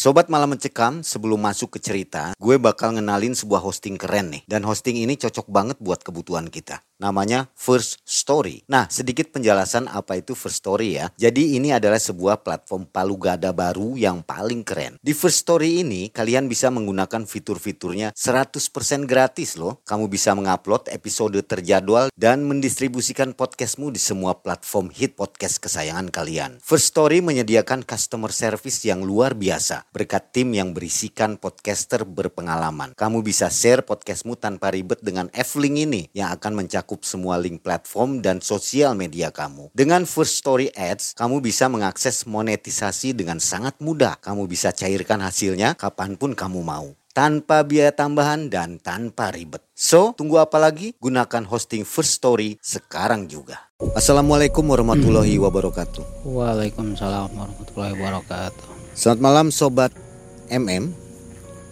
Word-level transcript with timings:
Sobat 0.00 0.32
Malam 0.32 0.56
Mencekam, 0.56 1.04
sebelum 1.04 1.36
masuk 1.36 1.76
ke 1.76 1.78
cerita, 1.84 2.32
gue 2.40 2.56
bakal 2.56 2.96
ngenalin 2.96 3.36
sebuah 3.36 3.60
hosting 3.60 4.00
keren 4.00 4.32
nih. 4.32 4.48
Dan 4.48 4.64
hosting 4.64 4.96
ini 4.96 5.12
cocok 5.12 5.44
banget 5.52 5.76
buat 5.76 6.00
kebutuhan 6.00 6.48
kita. 6.48 6.80
Namanya 7.04 7.52
First 7.52 8.00
Story. 8.08 8.64
Nah, 8.64 8.88
sedikit 8.88 9.28
penjelasan 9.28 9.92
apa 9.92 10.16
itu 10.16 10.32
First 10.32 10.64
Story 10.64 10.96
ya. 10.96 11.12
Jadi 11.20 11.60
ini 11.60 11.76
adalah 11.76 12.00
sebuah 12.00 12.40
platform 12.40 12.88
palu 12.88 13.20
gada 13.20 13.52
baru 13.52 13.92
yang 14.00 14.24
paling 14.24 14.64
keren. 14.64 14.96
Di 15.04 15.12
First 15.12 15.44
Story 15.44 15.84
ini, 15.84 16.08
kalian 16.08 16.48
bisa 16.48 16.72
menggunakan 16.72 17.28
fitur-fiturnya 17.28 18.16
100% 18.16 19.04
gratis 19.04 19.60
loh. 19.60 19.84
Kamu 19.84 20.08
bisa 20.08 20.32
mengupload 20.32 20.88
episode 20.88 21.36
terjadwal 21.44 22.08
dan 22.16 22.48
mendistribusikan 22.48 23.36
podcastmu 23.36 23.92
di 23.92 24.00
semua 24.00 24.32
platform 24.40 24.88
hit 24.88 25.12
podcast 25.12 25.60
kesayangan 25.60 26.08
kalian. 26.08 26.56
First 26.64 26.96
Story 26.96 27.20
menyediakan 27.20 27.84
customer 27.84 28.32
service 28.32 28.80
yang 28.88 29.04
luar 29.04 29.36
biasa 29.36 29.89
berkat 29.90 30.30
tim 30.30 30.54
yang 30.54 30.70
berisikan 30.70 31.34
podcaster 31.34 32.06
berpengalaman. 32.06 32.94
Kamu 32.94 33.26
bisa 33.26 33.50
share 33.50 33.82
podcastmu 33.82 34.38
tanpa 34.38 34.70
ribet 34.70 35.02
dengan 35.02 35.26
F-Link 35.34 35.76
ini 35.90 36.02
yang 36.14 36.30
akan 36.34 36.62
mencakup 36.64 37.02
semua 37.02 37.36
link 37.42 37.60
platform 37.66 38.22
dan 38.22 38.38
sosial 38.38 38.94
media 38.94 39.34
kamu. 39.34 39.74
Dengan 39.74 40.06
First 40.06 40.42
Story 40.42 40.70
Ads, 40.72 41.18
kamu 41.18 41.42
bisa 41.42 41.66
mengakses 41.66 42.22
monetisasi 42.24 43.12
dengan 43.12 43.42
sangat 43.42 43.78
mudah. 43.82 44.18
Kamu 44.22 44.46
bisa 44.46 44.70
cairkan 44.70 45.22
hasilnya 45.22 45.74
kapan 45.74 46.14
pun 46.14 46.38
kamu 46.38 46.62
mau 46.62 46.94
tanpa 47.10 47.66
biaya 47.66 47.90
tambahan 47.90 48.48
dan 48.48 48.78
tanpa 48.78 49.34
ribet. 49.34 49.60
So, 49.74 50.14
tunggu 50.14 50.38
apa 50.38 50.62
lagi? 50.62 50.94
Gunakan 51.02 51.42
hosting 51.50 51.82
First 51.82 52.22
Story 52.22 52.56
sekarang 52.62 53.26
juga. 53.26 53.70
Assalamualaikum 53.96 54.62
warahmatullahi 54.62 55.40
wabarakatuh. 55.40 56.28
Waalaikumsalam 56.28 57.34
warahmatullahi 57.34 57.94
wabarakatuh. 57.98 58.69
Selamat 59.00 59.24
malam 59.24 59.48
sobat 59.48 59.96
MM. 60.52 60.92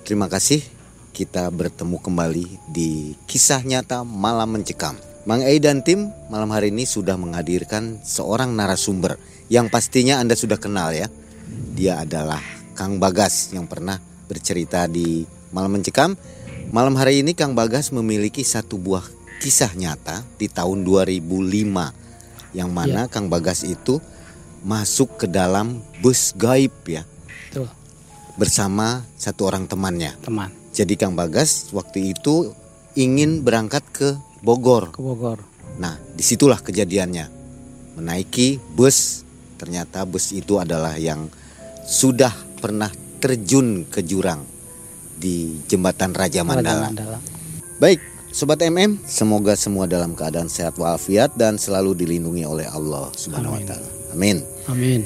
Terima 0.00 0.32
kasih 0.32 0.64
kita 1.12 1.44
bertemu 1.52 2.00
kembali 2.00 2.72
di 2.72 3.20
kisah 3.28 3.60
nyata 3.68 4.00
Malam 4.00 4.56
Mencekam. 4.56 4.96
Mang 5.28 5.44
Ei 5.44 5.60
dan 5.60 5.84
tim 5.84 6.08
malam 6.32 6.48
hari 6.48 6.72
ini 6.72 6.88
sudah 6.88 7.20
menghadirkan 7.20 8.00
seorang 8.00 8.56
narasumber 8.56 9.20
yang 9.52 9.68
pastinya 9.68 10.24
Anda 10.24 10.40
sudah 10.40 10.56
kenal 10.56 10.96
ya. 10.96 11.12
Dia 11.76 12.00
adalah 12.00 12.40
Kang 12.72 12.96
Bagas 12.96 13.52
yang 13.52 13.68
pernah 13.68 14.00
bercerita 14.24 14.88
di 14.88 15.28
Malam 15.52 15.76
Mencekam. 15.76 16.16
Malam 16.72 16.96
hari 16.96 17.20
ini 17.20 17.36
Kang 17.36 17.52
Bagas 17.52 17.92
memiliki 17.92 18.40
satu 18.40 18.80
buah 18.80 19.04
kisah 19.44 19.76
nyata 19.76 20.24
di 20.40 20.48
tahun 20.48 20.80
2005 20.80 22.56
yang 22.56 22.72
mana 22.72 23.04
ya. 23.04 23.12
Kang 23.12 23.28
Bagas 23.28 23.68
itu 23.68 24.00
masuk 24.64 25.20
ke 25.20 25.26
dalam 25.28 25.84
bus 26.00 26.32
gaib 26.32 26.72
ya. 26.88 27.04
Bersama 28.38 29.02
satu 29.18 29.50
orang 29.50 29.66
temannya. 29.66 30.14
Teman. 30.22 30.54
Jadi 30.70 30.94
Kang 30.94 31.18
Bagas 31.18 31.74
waktu 31.74 32.14
itu 32.14 32.54
ingin 32.94 33.42
berangkat 33.42 33.82
ke 33.90 34.14
Bogor. 34.40 34.94
Ke 34.94 35.02
Bogor. 35.02 35.42
Nah, 35.82 35.98
di 36.14 36.22
situlah 36.22 36.62
kejadiannya. 36.62 37.26
Menaiki 37.98 38.62
bus, 38.78 39.26
ternyata 39.58 40.06
bus 40.06 40.30
itu 40.30 40.62
adalah 40.62 40.94
yang 40.94 41.26
sudah 41.82 42.30
pernah 42.62 42.94
terjun 43.18 43.90
ke 43.90 44.06
jurang 44.06 44.46
di 45.18 45.58
jembatan 45.66 46.14
Raja 46.14 46.46
Mandala. 46.46 46.86
Raja 46.86 46.86
Mandala. 46.94 47.18
Baik, 47.82 47.98
Sobat 48.28 48.60
MM, 48.60 49.02
semoga 49.08 49.56
semua 49.56 49.88
dalam 49.88 50.12
keadaan 50.12 50.52
sehat 50.52 50.76
walafiat 50.76 51.34
dan 51.34 51.56
selalu 51.56 51.96
dilindungi 51.96 52.44
oleh 52.44 52.68
Allah 52.70 53.08
Subhanahu 53.16 53.56
wa 53.56 53.62
taala. 53.66 53.88
Amin. 54.14 54.44
Amin. 54.68 55.02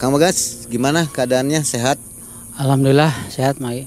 Kang 0.00 0.16
Bagas, 0.16 0.64
gimana 0.66 1.04
keadaannya? 1.06 1.60
Sehat? 1.60 2.00
Alhamdulillah 2.58 3.14
sehat, 3.30 3.62
Mai. 3.62 3.86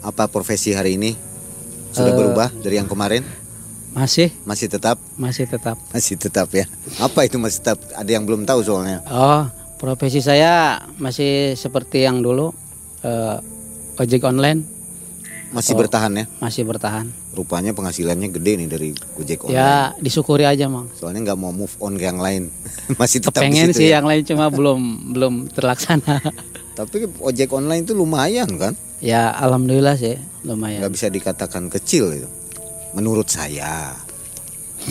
Apa 0.00 0.32
profesi 0.32 0.72
hari 0.72 0.96
ini? 0.96 1.12
Sudah 1.92 2.16
uh, 2.16 2.16
berubah 2.16 2.48
dari 2.64 2.80
yang 2.80 2.88
kemarin? 2.88 3.20
Masih. 3.92 4.32
Masih 4.48 4.72
tetap? 4.72 4.96
Masih 5.20 5.44
tetap. 5.44 5.76
Masih 5.92 6.16
tetap 6.16 6.48
ya. 6.56 6.64
Apa 7.04 7.28
itu 7.28 7.36
masih 7.36 7.60
tetap? 7.60 7.76
Ada 7.92 8.16
yang 8.16 8.24
belum 8.24 8.48
tahu 8.48 8.64
soalnya. 8.64 9.04
Oh, 9.12 9.44
profesi 9.76 10.24
saya 10.24 10.80
masih 10.96 11.52
seperti 11.52 12.08
yang 12.08 12.24
dulu 12.24 12.48
uh, 13.04 13.44
ojek 14.00 14.24
online. 14.24 14.64
Masih 15.52 15.76
oh, 15.76 15.84
bertahan 15.84 16.12
ya? 16.16 16.24
Masih 16.40 16.64
bertahan. 16.64 17.12
Rupanya 17.36 17.76
penghasilannya 17.76 18.32
gede 18.32 18.52
nih 18.56 18.68
dari 18.72 18.88
Gojek 19.20 19.44
online. 19.44 19.60
Ya 19.60 19.92
disyukuri 20.00 20.48
aja 20.48 20.64
mang. 20.72 20.88
Soalnya 20.96 21.28
nggak 21.28 21.40
mau 21.40 21.52
move 21.52 21.76
on 21.76 22.00
ke 22.00 22.08
yang 22.08 22.24
lain. 22.24 22.48
masih 23.00 23.20
tetap 23.20 23.44
Pengen 23.44 23.76
sih 23.76 23.92
ya? 23.92 24.00
yang 24.00 24.08
lain 24.08 24.24
cuma 24.24 24.48
belum 24.48 25.12
belum 25.12 25.34
terlaksana. 25.52 26.24
Tapi 26.78 27.10
ojek 27.18 27.50
online 27.50 27.82
itu 27.82 27.90
lumayan 27.90 28.46
kan? 28.54 28.78
Ya 29.02 29.34
alhamdulillah 29.34 29.98
sih 29.98 30.14
lumayan. 30.46 30.86
Gak 30.86 30.94
bisa 30.94 31.10
dikatakan 31.10 31.66
kecil 31.74 32.14
itu. 32.14 32.30
Menurut 32.94 33.26
saya. 33.26 33.98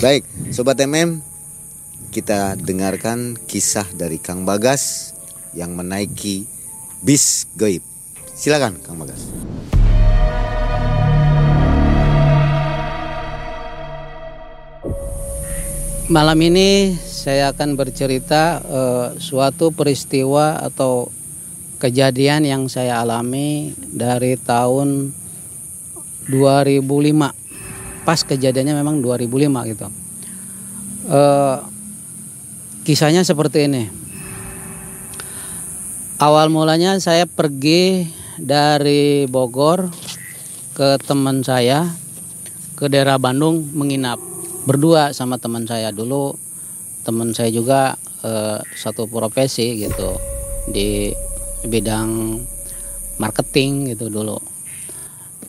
Baik, 0.04 0.28
sobat 0.52 0.84
MM, 0.84 1.24
kita 2.12 2.60
dengarkan 2.60 3.40
kisah 3.48 3.88
dari 3.96 4.20
Kang 4.20 4.44
Bagas 4.44 5.16
yang 5.56 5.80
menaiki 5.80 6.44
bis 7.00 7.48
gaib. 7.56 7.80
Silakan 8.36 8.84
Kang 8.84 9.00
Bagas. 9.00 9.24
Malam 16.12 16.40
ini 16.44 17.00
saya 17.00 17.56
akan 17.56 17.80
bercerita 17.80 18.60
uh, 18.64 19.08
suatu 19.20 19.72
peristiwa 19.72 20.60
atau 20.60 21.16
kejadian 21.78 22.46
yang 22.46 22.64
saya 22.70 23.02
alami 23.02 23.74
dari 23.78 24.38
tahun 24.38 25.14
2005. 26.30 26.84
Pas 28.04 28.20
kejadiannya 28.26 28.74
memang 28.78 29.00
2005 29.02 29.72
gitu. 29.72 29.88
Uh, 31.08 31.64
kisahnya 32.84 33.24
seperti 33.24 33.70
ini. 33.70 33.84
Awal 36.18 36.50
mulanya 36.50 36.98
saya 36.98 37.30
pergi 37.30 38.10
dari 38.42 39.30
Bogor 39.30 39.94
ke 40.74 40.98
teman 41.06 41.46
saya 41.46 41.94
ke 42.78 42.90
daerah 42.90 43.18
Bandung 43.22 43.70
menginap 43.74 44.18
berdua 44.66 45.14
sama 45.14 45.42
teman 45.42 45.66
saya 45.66 45.90
dulu 45.90 46.38
teman 47.02 47.34
saya 47.34 47.50
juga 47.50 47.98
eh, 48.22 48.62
satu 48.78 49.10
profesi 49.10 49.78
gitu 49.82 50.18
di 50.70 51.10
bidang 51.66 52.42
marketing 53.18 53.96
gitu 53.96 54.14
dulu 54.14 54.38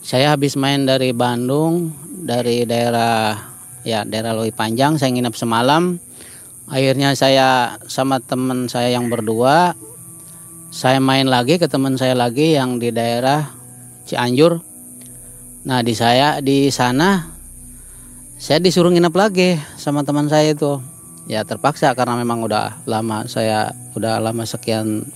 saya 0.00 0.32
habis 0.32 0.56
main 0.56 0.88
dari 0.88 1.12
Bandung 1.12 1.92
dari 2.24 2.64
daerah 2.64 3.36
ya 3.84 4.06
daerah 4.08 4.32
Loi 4.32 4.54
Panjang 4.54 4.96
saya 4.96 5.12
nginap 5.12 5.36
semalam 5.36 6.00
akhirnya 6.70 7.12
saya 7.12 7.76
sama 7.91 8.22
teman 8.22 8.70
saya 8.72 8.92
yang 8.94 9.12
berdua 9.12 9.76
saya 10.69 11.00
main 11.00 11.24
lagi 11.24 11.56
ke 11.56 11.64
teman 11.64 11.96
saya 11.96 12.12
lagi 12.12 12.52
yang 12.52 12.76
di 12.76 12.92
daerah 12.92 13.56
Cianjur. 14.04 14.60
Nah 15.64 15.80
di 15.80 15.96
saya 15.96 16.44
di 16.44 16.69
sana 16.69 17.25
saya 18.36 18.60
disuruh 18.60 18.92
nginep 18.92 19.14
lagi 19.16 19.56
sama 19.80 20.04
teman 20.04 20.28
saya 20.28 20.52
itu. 20.52 20.80
Ya 21.28 21.44
terpaksa 21.44 21.92
karena 21.92 22.16
memang 22.20 22.44
udah 22.44 22.84
lama 22.88 23.25
saya 23.28 23.72
udah 23.96 24.20
lama 24.20 24.44
sekian 24.44 25.08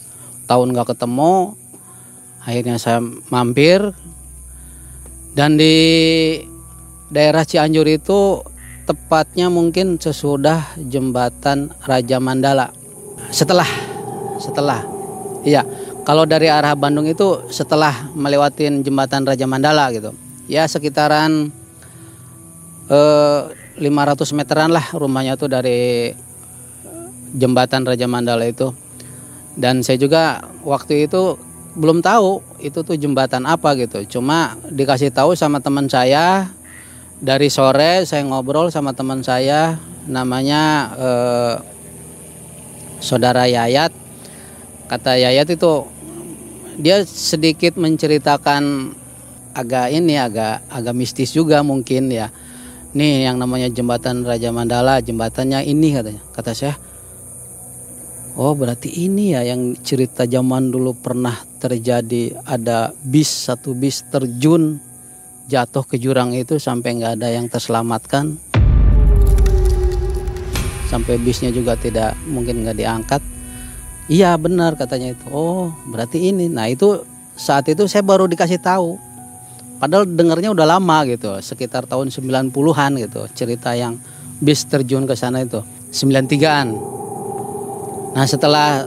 tahun 0.46 0.74
gak 0.76 0.96
ketemu. 0.96 1.56
Akhirnya 2.42 2.76
saya 2.80 2.98
mampir 3.30 3.94
dan 5.32 5.54
di 5.54 5.74
daerah 7.08 7.46
Cianjur 7.46 7.86
itu 7.86 8.42
tepatnya 8.84 9.46
mungkin 9.46 9.96
sesudah 9.96 10.74
jembatan 10.76 11.70
Raja 11.86 12.18
Mandala. 12.18 12.74
Setelah 13.30 13.68
setelah 14.42 14.82
Iya, 15.42 15.66
kalau 16.06 16.22
dari 16.22 16.46
arah 16.46 16.78
Bandung 16.78 17.02
itu 17.02 17.50
setelah 17.50 18.06
melewatin 18.14 18.86
jembatan 18.86 19.26
Raja 19.26 19.42
Mandala 19.50 19.90
gitu, 19.90 20.14
ya 20.46 20.62
sekitaran 20.70 21.50
eh, 22.86 23.40
500 23.74 24.38
meteran 24.38 24.70
lah 24.70 24.86
rumahnya 24.94 25.34
tuh 25.34 25.50
dari 25.50 26.14
jembatan 27.34 27.82
Raja 27.82 28.06
Mandala 28.06 28.46
itu. 28.46 28.70
Dan 29.52 29.84
saya 29.84 30.00
juga 30.00 30.40
waktu 30.64 31.06
itu 31.08 31.36
belum 31.72 32.04
tahu 32.04 32.44
itu 32.60 32.84
tuh 32.84 32.96
jembatan 32.96 33.48
apa 33.48 33.72
gitu. 33.76 34.04
Cuma 34.18 34.56
dikasih 34.68 35.12
tahu 35.12 35.32
sama 35.36 35.60
teman 35.60 35.88
saya. 35.88 36.48
Dari 37.22 37.46
sore 37.54 38.02
saya 38.02 38.26
ngobrol 38.26 38.74
sama 38.74 38.90
teman 38.98 39.22
saya 39.22 39.78
namanya 40.10 40.90
eh, 40.98 41.54
saudara 42.98 43.46
Yayat. 43.46 43.94
Kata 44.90 45.14
Yayat 45.14 45.46
itu 45.54 45.86
dia 46.82 47.06
sedikit 47.06 47.78
menceritakan 47.78 48.94
agak 49.52 49.92
ini 49.92 50.16
agak 50.16 50.64
agak 50.66 50.94
mistis 50.96 51.30
juga 51.30 51.62
mungkin 51.62 52.10
ya. 52.10 52.34
Nih 52.92 53.24
yang 53.24 53.40
namanya 53.40 53.72
jembatan 53.72 54.26
Raja 54.26 54.50
Mandala 54.52 55.00
jembatannya 55.00 55.64
ini 55.64 55.94
katanya. 55.96 56.22
Kata 56.34 56.52
saya 56.52 56.74
oh 58.36 58.52
berarti 58.56 58.88
ini 58.88 59.36
ya 59.36 59.44
yang 59.44 59.76
cerita 59.80 60.24
zaman 60.24 60.72
dulu 60.72 60.96
pernah 60.96 61.36
terjadi. 61.60 62.36
Ada 62.44 62.92
bis 63.04 63.28
satu 63.28 63.76
bis 63.76 64.04
terjun 64.08 64.80
jatuh 65.50 65.84
ke 65.84 66.00
jurang 66.00 66.32
itu 66.32 66.56
sampai 66.56 66.96
nggak 66.98 67.12
ada 67.20 67.28
yang 67.28 67.46
terselamatkan. 67.50 68.38
Sampai 70.88 71.16
bisnya 71.16 71.48
juga 71.48 71.76
tidak 71.76 72.12
mungkin 72.28 72.64
nggak 72.64 72.76
diangkat. 72.76 73.22
Iya 74.12 74.36
benar 74.36 74.76
katanya 74.76 75.16
itu. 75.16 75.24
Oh 75.32 75.72
berarti 75.88 76.32
ini. 76.32 76.52
Nah 76.52 76.68
itu 76.68 77.04
saat 77.32 77.64
itu 77.72 77.88
saya 77.88 78.04
baru 78.04 78.28
dikasih 78.28 78.60
tahu. 78.60 79.00
Padahal 79.80 80.06
dengarnya 80.06 80.54
udah 80.54 80.78
lama 80.78 81.02
gitu 81.10 81.42
sekitar 81.42 81.90
tahun 81.90 82.14
90-an 82.14 82.92
gitu 83.02 83.26
cerita 83.34 83.74
yang 83.74 83.98
bis 84.38 84.62
terjun 84.68 85.08
ke 85.08 85.16
sana 85.18 85.42
itu. 85.42 85.64
93-an 85.90 86.68
nah 88.12 88.28
setelah 88.28 88.84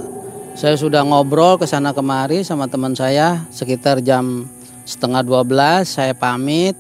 saya 0.56 0.80
sudah 0.80 1.04
ngobrol 1.04 1.60
ke 1.60 1.68
sana 1.68 1.92
kemari 1.92 2.40
sama 2.48 2.72
teman 2.72 2.96
saya 2.96 3.44
sekitar 3.52 4.00
jam 4.00 4.48
setengah 4.88 5.26
12 5.26 5.84
saya 5.84 6.14
pamit. 6.16 6.80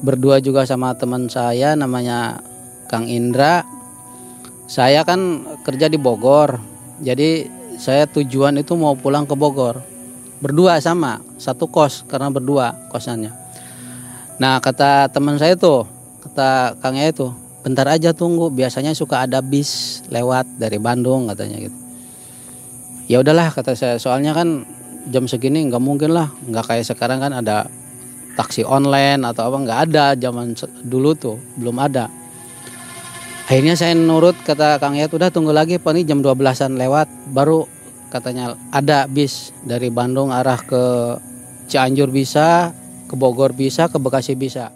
Berdua 0.00 0.40
juga 0.40 0.64
sama 0.64 0.96
teman 0.96 1.28
saya 1.28 1.76
namanya 1.76 2.40
Kang 2.88 3.04
Indra. 3.04 3.68
Saya 4.64 5.04
kan 5.04 5.44
kerja 5.60 5.92
di 5.92 6.00
Bogor 6.00 6.56
jadi 7.04 7.52
saya 7.76 8.08
tujuan 8.08 8.56
itu 8.56 8.72
mau 8.80 8.96
pulang 8.96 9.28
ke 9.28 9.36
Bogor. 9.36 9.84
Berdua 10.40 10.80
sama 10.80 11.20
satu 11.36 11.68
kos 11.68 12.08
karena 12.08 12.32
berdua 12.32 12.88
kosannya. 12.88 13.32
Nah 14.40 14.56
kata 14.64 15.12
teman 15.12 15.36
saya 15.36 15.52
tuh 15.52 15.84
kata 16.24 16.80
Kangnya 16.80 17.12
itu 17.12 17.28
bentar 17.64 17.88
aja 17.88 18.12
tunggu 18.12 18.52
biasanya 18.52 18.92
suka 18.92 19.24
ada 19.24 19.40
bis 19.40 20.04
lewat 20.12 20.44
dari 20.60 20.76
Bandung 20.76 21.32
katanya 21.32 21.64
gitu. 21.64 21.76
Ya 23.08 23.24
udahlah 23.24 23.48
kata 23.48 23.72
saya 23.72 23.96
soalnya 23.96 24.36
kan 24.36 24.68
jam 25.08 25.24
segini 25.24 25.64
nggak 25.64 25.80
mungkin 25.80 26.12
lah 26.12 26.28
nggak 26.44 26.64
kayak 26.68 26.84
sekarang 26.84 27.24
kan 27.24 27.32
ada 27.32 27.64
taksi 28.36 28.68
online 28.68 29.24
atau 29.24 29.48
apa 29.48 29.56
nggak 29.64 29.80
ada 29.88 30.04
zaman 30.12 30.52
dulu 30.84 31.16
tuh 31.16 31.40
belum 31.56 31.80
ada. 31.80 32.12
Akhirnya 33.48 33.76
saya 33.76 33.96
nurut 33.96 34.36
kata 34.44 34.80
Kang 34.80 34.96
Yat 34.96 35.12
udah 35.12 35.28
tunggu 35.32 35.52
lagi 35.52 35.80
pak 35.80 35.92
ini 35.96 36.04
jam 36.04 36.20
12-an 36.20 36.80
lewat 36.80 37.08
baru 37.32 37.64
katanya 38.08 38.56
ada 38.72 39.08
bis 39.08 39.52
dari 39.64 39.88
Bandung 39.88 40.32
arah 40.32 40.60
ke 40.60 41.16
Cianjur 41.68 42.12
bisa 42.12 42.72
ke 43.08 43.14
Bogor 43.16 43.56
bisa 43.56 43.88
ke 43.88 44.00
Bekasi 44.00 44.36
bisa 44.36 44.72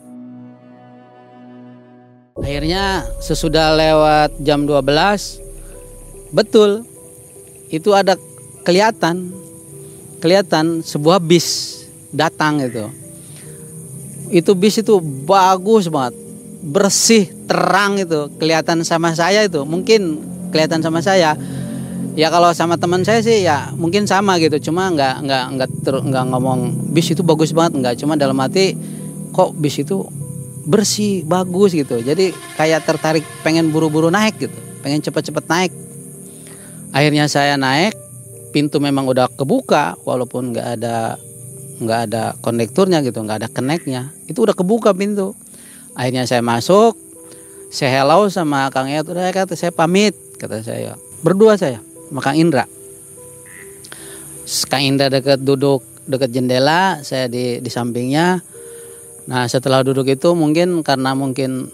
akhirnya 2.43 3.07
sesudah 3.19 3.75
lewat 3.75 4.31
jam 4.43 4.65
12 4.67 6.33
betul 6.33 6.87
itu 7.69 7.93
ada 7.93 8.17
kelihatan 8.65 9.33
kelihatan 10.19 10.83
sebuah 10.83 11.23
bis 11.23 11.81
datang 12.11 12.61
itu. 12.63 12.89
Itu 14.29 14.53
bis 14.53 14.81
itu 14.83 15.01
bagus 15.01 15.89
banget 15.89 16.17
bersih 16.59 17.31
terang 17.47 18.03
itu 18.03 18.29
kelihatan 18.37 18.83
sama 18.83 19.15
saya 19.15 19.47
itu 19.47 19.63
mungkin 19.65 20.21
kelihatan 20.53 20.85
sama 20.85 21.01
saya. 21.01 21.39
Ya 22.19 22.35
kalau 22.35 22.51
sama 22.51 22.75
teman 22.75 23.07
saya 23.07 23.23
sih 23.23 23.47
ya 23.47 23.71
mungkin 23.79 24.11
sama 24.11 24.43
gitu 24.43 24.59
cuma 24.69 24.91
nggak 24.91 25.23
nggak 25.23 25.45
nggak 25.55 25.71
nggak 26.11 26.25
ngomong 26.35 26.91
bis 26.91 27.15
itu 27.15 27.23
bagus 27.23 27.55
banget 27.55 27.79
nggak 27.79 27.95
cuma 28.03 28.19
dalam 28.19 28.35
hati 28.43 28.75
kok 29.31 29.55
bis 29.55 29.79
itu 29.79 30.03
bersih 30.69 31.25
bagus 31.25 31.73
gitu. 31.73 32.05
Jadi 32.05 32.37
kayak 32.61 32.85
tertarik 32.85 33.25
pengen 33.41 33.73
buru-buru 33.73 34.13
naik 34.13 34.37
gitu. 34.37 34.53
Pengen 34.85 35.01
cepet-cepet 35.01 35.45
naik. 35.49 35.73
Akhirnya 36.93 37.25
saya 37.25 37.57
naik 37.57 37.97
pintu 38.53 38.77
memang 38.77 39.09
udah 39.09 39.33
kebuka 39.33 39.97
walaupun 40.05 40.53
nggak 40.53 40.69
ada 40.81 41.17
nggak 41.79 42.01
ada 42.11 42.35
konekturnya 42.43 43.05
gitu 43.07 43.23
nggak 43.23 43.45
ada 43.45 43.49
keneknya 43.49 44.13
itu 44.29 44.45
udah 44.45 44.53
kebuka 44.53 44.93
pintu. 44.93 45.33
Akhirnya 45.97 46.29
saya 46.29 46.45
masuk 46.45 46.97
saya 47.73 48.01
hello 48.01 48.29
sama 48.29 48.69
Kang 48.73 48.89
Yat 48.89 49.09
udah 49.09 49.33
kata 49.33 49.57
saya 49.57 49.73
pamit 49.73 50.13
kata 50.37 50.61
saya. 50.61 50.97
Berdua 51.25 51.57
saya 51.57 51.81
sama 52.09 52.21
Kang 52.21 52.37
Indra. 52.37 52.65
Kang 54.69 54.85
Indra 54.85 55.13
dekat 55.13 55.45
duduk 55.45 55.85
dekat 56.09 56.33
jendela 56.33 57.05
saya 57.05 57.29
di 57.29 57.61
di 57.61 57.71
sampingnya 57.73 58.41
nah 59.29 59.45
setelah 59.45 59.85
duduk 59.85 60.09
itu 60.09 60.33
mungkin 60.33 60.81
karena 60.81 61.13
mungkin 61.13 61.69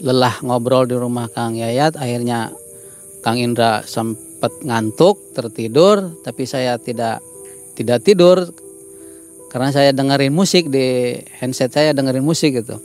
lelah 0.00 0.40
ngobrol 0.40 0.88
di 0.88 0.96
rumah 0.96 1.28
Kang 1.28 1.52
Yayat 1.54 2.00
akhirnya 2.00 2.50
Kang 3.20 3.36
Indra 3.36 3.84
sempat 3.84 4.56
ngantuk 4.64 5.36
tertidur 5.36 6.16
tapi 6.24 6.48
saya 6.48 6.80
tidak 6.80 7.20
tidak 7.76 8.00
tidur 8.00 8.48
karena 9.52 9.70
saya 9.70 9.92
dengerin 9.92 10.32
musik 10.32 10.72
di 10.72 11.20
handset 11.38 11.70
saya 11.70 11.92
dengerin 11.92 12.24
musik 12.24 12.56
gitu 12.56 12.80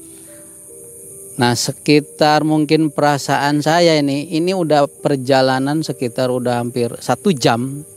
Nah 1.40 1.56
sekitar 1.56 2.44
mungkin 2.44 2.92
perasaan 2.92 3.64
saya 3.64 3.96
ini, 3.96 4.28
ini 4.36 4.52
udah 4.52 4.92
perjalanan 4.92 5.80
sekitar 5.80 6.28
udah 6.28 6.60
hampir 6.60 6.92
satu 7.00 7.32
jam 7.32 7.88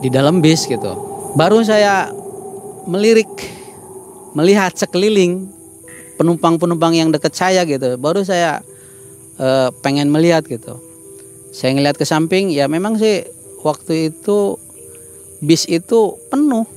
di 0.00 0.08
dalam 0.08 0.40
bis 0.40 0.64
gitu. 0.64 0.96
Baru 1.36 1.60
saya 1.60 2.08
melirik, 2.88 3.28
melihat 4.36 4.76
sekeliling 4.76 5.48
penumpang-penumpang 6.20 6.92
yang 6.92 7.08
dekat 7.08 7.32
saya 7.32 7.64
gitu. 7.64 7.96
Baru 7.96 8.20
saya 8.20 8.60
e, 9.40 9.72
pengen 9.80 10.12
melihat 10.12 10.44
gitu. 10.44 10.76
Saya 11.56 11.72
ngeliat 11.72 11.96
ke 11.96 12.04
samping, 12.04 12.52
ya 12.52 12.68
memang 12.68 13.00
sih 13.00 13.24
waktu 13.64 14.12
itu 14.12 14.60
bis 15.40 15.64
itu 15.64 16.20
penuh, 16.28 16.68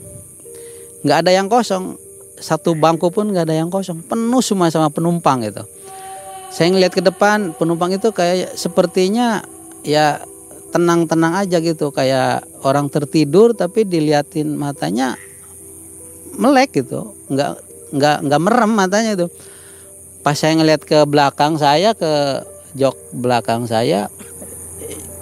nggak 1.03 1.27
ada 1.27 1.31
yang 1.35 1.51
kosong. 1.51 1.99
Satu 2.39 2.71
bangku 2.79 3.11
pun 3.11 3.27
nggak 3.27 3.51
ada 3.51 3.55
yang 3.59 3.67
kosong. 3.67 3.99
Penuh 4.07 4.39
semua 4.39 4.71
sama 4.71 4.87
penumpang 4.87 5.43
itu 5.43 5.67
saya 6.49 6.73
ngeliat 6.73 6.93
ke 6.97 7.01
depan 7.05 7.53
penumpang 7.53 7.93
itu 7.93 8.09
kayak 8.09 8.57
sepertinya 8.57 9.45
ya 9.85 10.17
tenang-tenang 10.73 11.45
aja 11.45 11.61
gitu. 11.61 11.93
Kayak 11.93 12.45
orang 12.65 12.89
tertidur 12.89 13.53
tapi 13.53 13.85
diliatin 13.85 14.57
matanya 14.57 15.13
melek 16.37 16.73
gitu 16.81 17.13
nggak 17.29 17.51
nggak 17.93 18.17
nggak 18.25 18.41
merem 18.41 18.71
matanya 18.73 19.11
itu 19.17 19.27
pas 20.21 20.35
saya 20.35 20.57
ngeliat 20.57 20.83
ke 20.83 21.05
belakang 21.07 21.55
saya 21.55 21.95
ke 21.95 22.43
jok 22.75 22.97
belakang 23.15 23.65
saya 23.65 24.11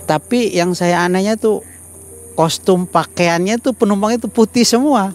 tapi 0.08 0.56
yang 0.56 0.72
saya 0.72 1.04
anehnya 1.04 1.36
tuh 1.36 1.68
kostum 2.38 2.88
pakaiannya 2.88 3.60
tuh 3.60 3.76
penumpang 3.76 4.16
itu 4.16 4.32
putih 4.32 4.64
semua. 4.64 5.12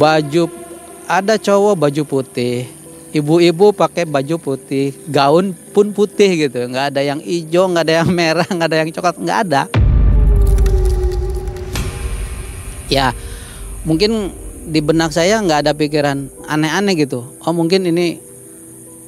Baju 0.00 0.48
ada 1.04 1.36
cowok 1.36 1.74
baju 1.76 2.02
putih 2.08 2.64
ibu-ibu 3.12 3.76
pakai 3.76 4.08
baju 4.08 4.40
putih 4.40 4.96
gaun 5.10 5.52
pun 5.76 5.92
putih 5.92 6.48
gitu. 6.48 6.64
Nggak 6.64 6.96
ada 6.96 7.00
yang 7.04 7.20
hijau 7.20 7.68
nggak 7.68 7.84
ada 7.84 7.94
yang 8.00 8.10
merah 8.16 8.48
nggak 8.48 8.68
ada 8.70 8.78
yang 8.80 8.90
coklat 8.96 9.16
nggak 9.20 9.38
ada. 9.44 9.62
Ya 12.88 13.12
mungkin 13.84 14.32
di 14.64 14.80
benak 14.80 15.12
saya 15.12 15.40
nggak 15.44 15.68
ada 15.68 15.72
pikiran 15.76 16.32
aneh-aneh 16.48 16.96
gitu. 16.96 17.24
Oh 17.44 17.52
mungkin 17.52 17.84
ini 17.84 18.16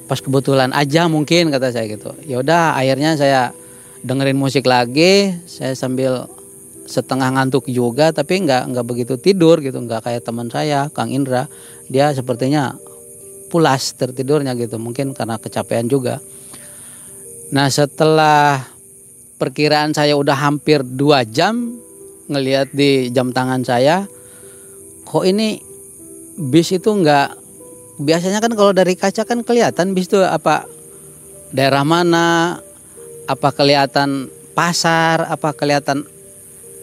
pas 0.05 0.21
kebetulan 0.21 0.71
aja 0.71 1.09
mungkin 1.09 1.49
kata 1.49 1.73
saya 1.73 1.89
gitu. 1.89 2.13
Ya 2.23 2.39
udah 2.39 2.77
akhirnya 2.77 3.17
saya 3.17 3.51
dengerin 4.05 4.37
musik 4.37 4.69
lagi 4.69 5.33
saya 5.49 5.73
sambil 5.73 6.29
setengah 6.87 7.35
ngantuk 7.35 7.67
juga 7.67 8.15
tapi 8.15 8.47
nggak 8.47 8.71
nggak 8.71 8.85
begitu 8.87 9.19
tidur 9.19 9.59
gitu 9.59 9.75
nggak 9.83 10.07
kayak 10.07 10.21
teman 10.23 10.47
saya 10.47 10.87
Kang 10.93 11.09
Indra. 11.09 11.49
Dia 11.89 12.13
sepertinya 12.13 12.77
pulas 13.49 13.95
tertidurnya 13.97 14.53
gitu 14.55 14.77
mungkin 14.77 15.17
karena 15.17 15.41
kecapean 15.41 15.89
juga. 15.89 16.21
Nah 17.51 17.67
setelah 17.71 18.61
perkiraan 19.41 19.95
saya 19.95 20.13
udah 20.19 20.35
hampir 20.35 20.85
dua 20.85 21.23
jam 21.25 21.79
ngelihat 22.27 22.75
di 22.75 23.07
jam 23.15 23.31
tangan 23.31 23.63
saya 23.63 24.05
kok 25.07 25.23
ini 25.23 25.63
bis 26.35 26.75
itu 26.75 26.91
nggak 26.91 27.39
biasanya 28.03 28.43
kan 28.43 28.53
kalau 28.53 28.75
dari 28.75 28.93
kaca 28.93 29.23
kan 29.23 29.41
kelihatan 29.41 29.95
bis 29.95 30.11
itu 30.11 30.19
apa 30.21 30.67
daerah 31.55 31.87
mana 31.87 32.59
apa 33.25 33.49
kelihatan 33.55 34.27
pasar 34.51 35.25
apa 35.31 35.55
kelihatan 35.55 36.03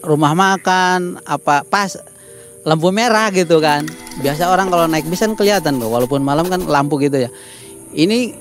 rumah 0.01 0.33
makan 0.33 1.21
apa 1.23 1.63
pas 1.65 1.97
lampu 2.65 2.89
merah 2.89 3.29
gitu 3.29 3.61
kan. 3.61 3.85
Biasa 4.19 4.49
orang 4.49 4.73
kalau 4.73 4.89
naik 4.89 5.05
bis 5.05 5.21
kan 5.21 5.37
kelihatan 5.37 5.77
tuh 5.77 5.87
walaupun 5.87 6.25
malam 6.25 6.49
kan 6.49 6.65
lampu 6.65 6.97
gitu 6.97 7.29
ya. 7.29 7.29
Ini 7.93 8.33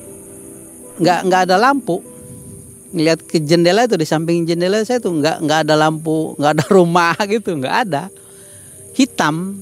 nggak 0.99 1.19
nggak 1.29 1.41
ada 1.51 1.57
lampu. 1.61 2.01
Ngeliat 2.95 3.27
ke 3.27 3.43
jendela 3.43 3.85
itu 3.85 3.99
di 3.99 4.07
samping 4.07 4.47
jendela 4.47 4.81
saya 4.87 5.03
tuh 5.03 5.19
nggak 5.19 5.45
nggak 5.45 5.59
ada 5.67 5.75
lampu 5.75 6.39
nggak 6.39 6.53
ada 6.59 6.65
rumah 6.77 7.17
gitu 7.29 7.55
nggak 7.61 7.77
ada. 7.89 8.09
Hitam 8.95 9.59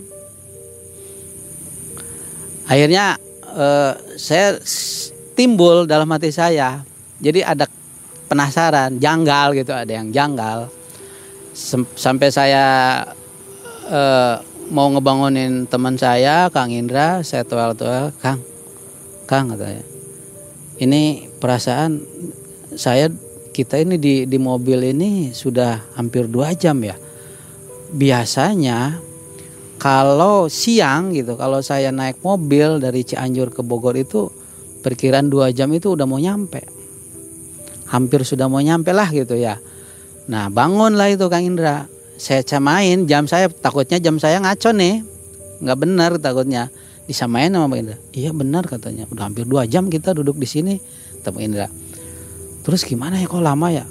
akhirnya 2.67 3.17
eh, 3.47 3.93
saya 4.19 4.59
timbul 5.39 5.87
dalam 5.89 6.09
hati 6.11 6.31
saya. 6.31 6.83
Jadi 7.23 7.41
ada 7.43 7.71
penasaran 8.27 8.99
janggal 8.99 9.55
gitu 9.55 9.71
ada 9.71 9.93
yang 9.93 10.11
janggal. 10.11 10.67
Sampai 11.95 12.33
saya 12.33 12.65
uh, 13.93 14.41
mau 14.73 14.89
ngebangunin 14.89 15.69
teman 15.69 16.01
saya 16.01 16.49
Kang 16.49 16.73
Indra 16.73 17.21
saya 17.21 17.45
toel-toel 17.45 18.09
Kang 18.25 18.41
Kang 19.29 19.53
katanya 19.53 19.85
ini 20.81 21.29
perasaan 21.37 22.01
saya 22.73 23.13
kita 23.53 23.85
ini 23.85 24.01
di 24.01 24.25
di 24.25 24.39
mobil 24.41 24.81
ini 24.97 25.37
sudah 25.37 25.93
hampir 25.95 26.25
dua 26.25 26.57
jam 26.57 26.81
ya. 26.81 26.97
Biasanya 27.93 28.97
kalau 29.83 30.47
siang 30.47 31.11
gitu 31.11 31.35
kalau 31.35 31.59
saya 31.59 31.91
naik 31.91 32.23
mobil 32.23 32.79
dari 32.79 33.03
Cianjur 33.03 33.51
ke 33.51 33.67
Bogor 33.67 33.99
itu 33.99 34.31
perkiraan 34.79 35.27
dua 35.27 35.51
jam 35.51 35.75
itu 35.75 35.99
udah 35.99 36.07
mau 36.07 36.23
nyampe. 36.23 36.63
Hampir 37.91 38.23
sudah 38.23 38.47
mau 38.47 38.63
nyampe 38.63 38.95
lah 38.95 39.11
gitu 39.11 39.35
ya. 39.35 39.59
Nah 40.31 40.47
bangunlah 40.55 41.11
itu 41.11 41.27
Kang 41.27 41.43
Indra. 41.43 41.91
Saya 42.15 42.47
camain 42.47 43.11
jam 43.11 43.27
saya 43.27 43.51
takutnya 43.51 43.99
jam 43.99 44.23
saya 44.23 44.39
ngaco 44.39 44.71
nih. 44.71 45.03
Nggak 45.67 45.79
benar 45.83 46.11
takutnya. 46.23 46.71
Disamain 47.11 47.51
sama 47.51 47.67
Pak 47.67 47.79
Indra. 47.83 47.97
Iya 48.15 48.31
benar 48.31 48.71
katanya. 48.71 49.11
Udah 49.11 49.27
hampir 49.27 49.51
dua 49.51 49.67
jam 49.67 49.91
kita 49.91 50.15
duduk 50.15 50.39
di 50.39 50.47
sini 50.47 50.79
kata 51.27 51.35
Indra. 51.43 51.67
Terus 52.63 52.87
gimana 52.87 53.19
ya 53.19 53.27
kok 53.27 53.43
lama 53.43 53.67
ya? 53.75 53.83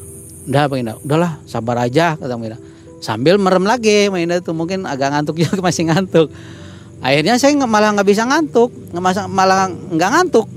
Udah 0.48 0.72
Pak 0.72 0.78
Indra. 0.80 0.96
Udahlah 1.04 1.44
sabar 1.44 1.84
aja 1.84 2.16
kata 2.16 2.32
Pak 2.32 2.48
Indra 2.48 2.60
sambil 3.02 3.42
merem 3.42 3.66
lagi 3.66 4.08
Pak 4.08 4.20
Indra 4.22 4.40
tuh 4.40 4.54
mungkin 4.54 4.86
agak 4.86 5.12
ngantuk 5.12 5.42
juga 5.42 5.60
masih 5.68 5.90
ngantuk. 5.90 6.30
Akhirnya 7.02 7.42
saya 7.42 7.58
malah 7.58 7.98
nggak 7.98 8.08
bisa 8.08 8.24
ngantuk 8.30 8.70
malah 9.28 9.68
nggak 9.68 10.12
ngantuk. 10.14 10.48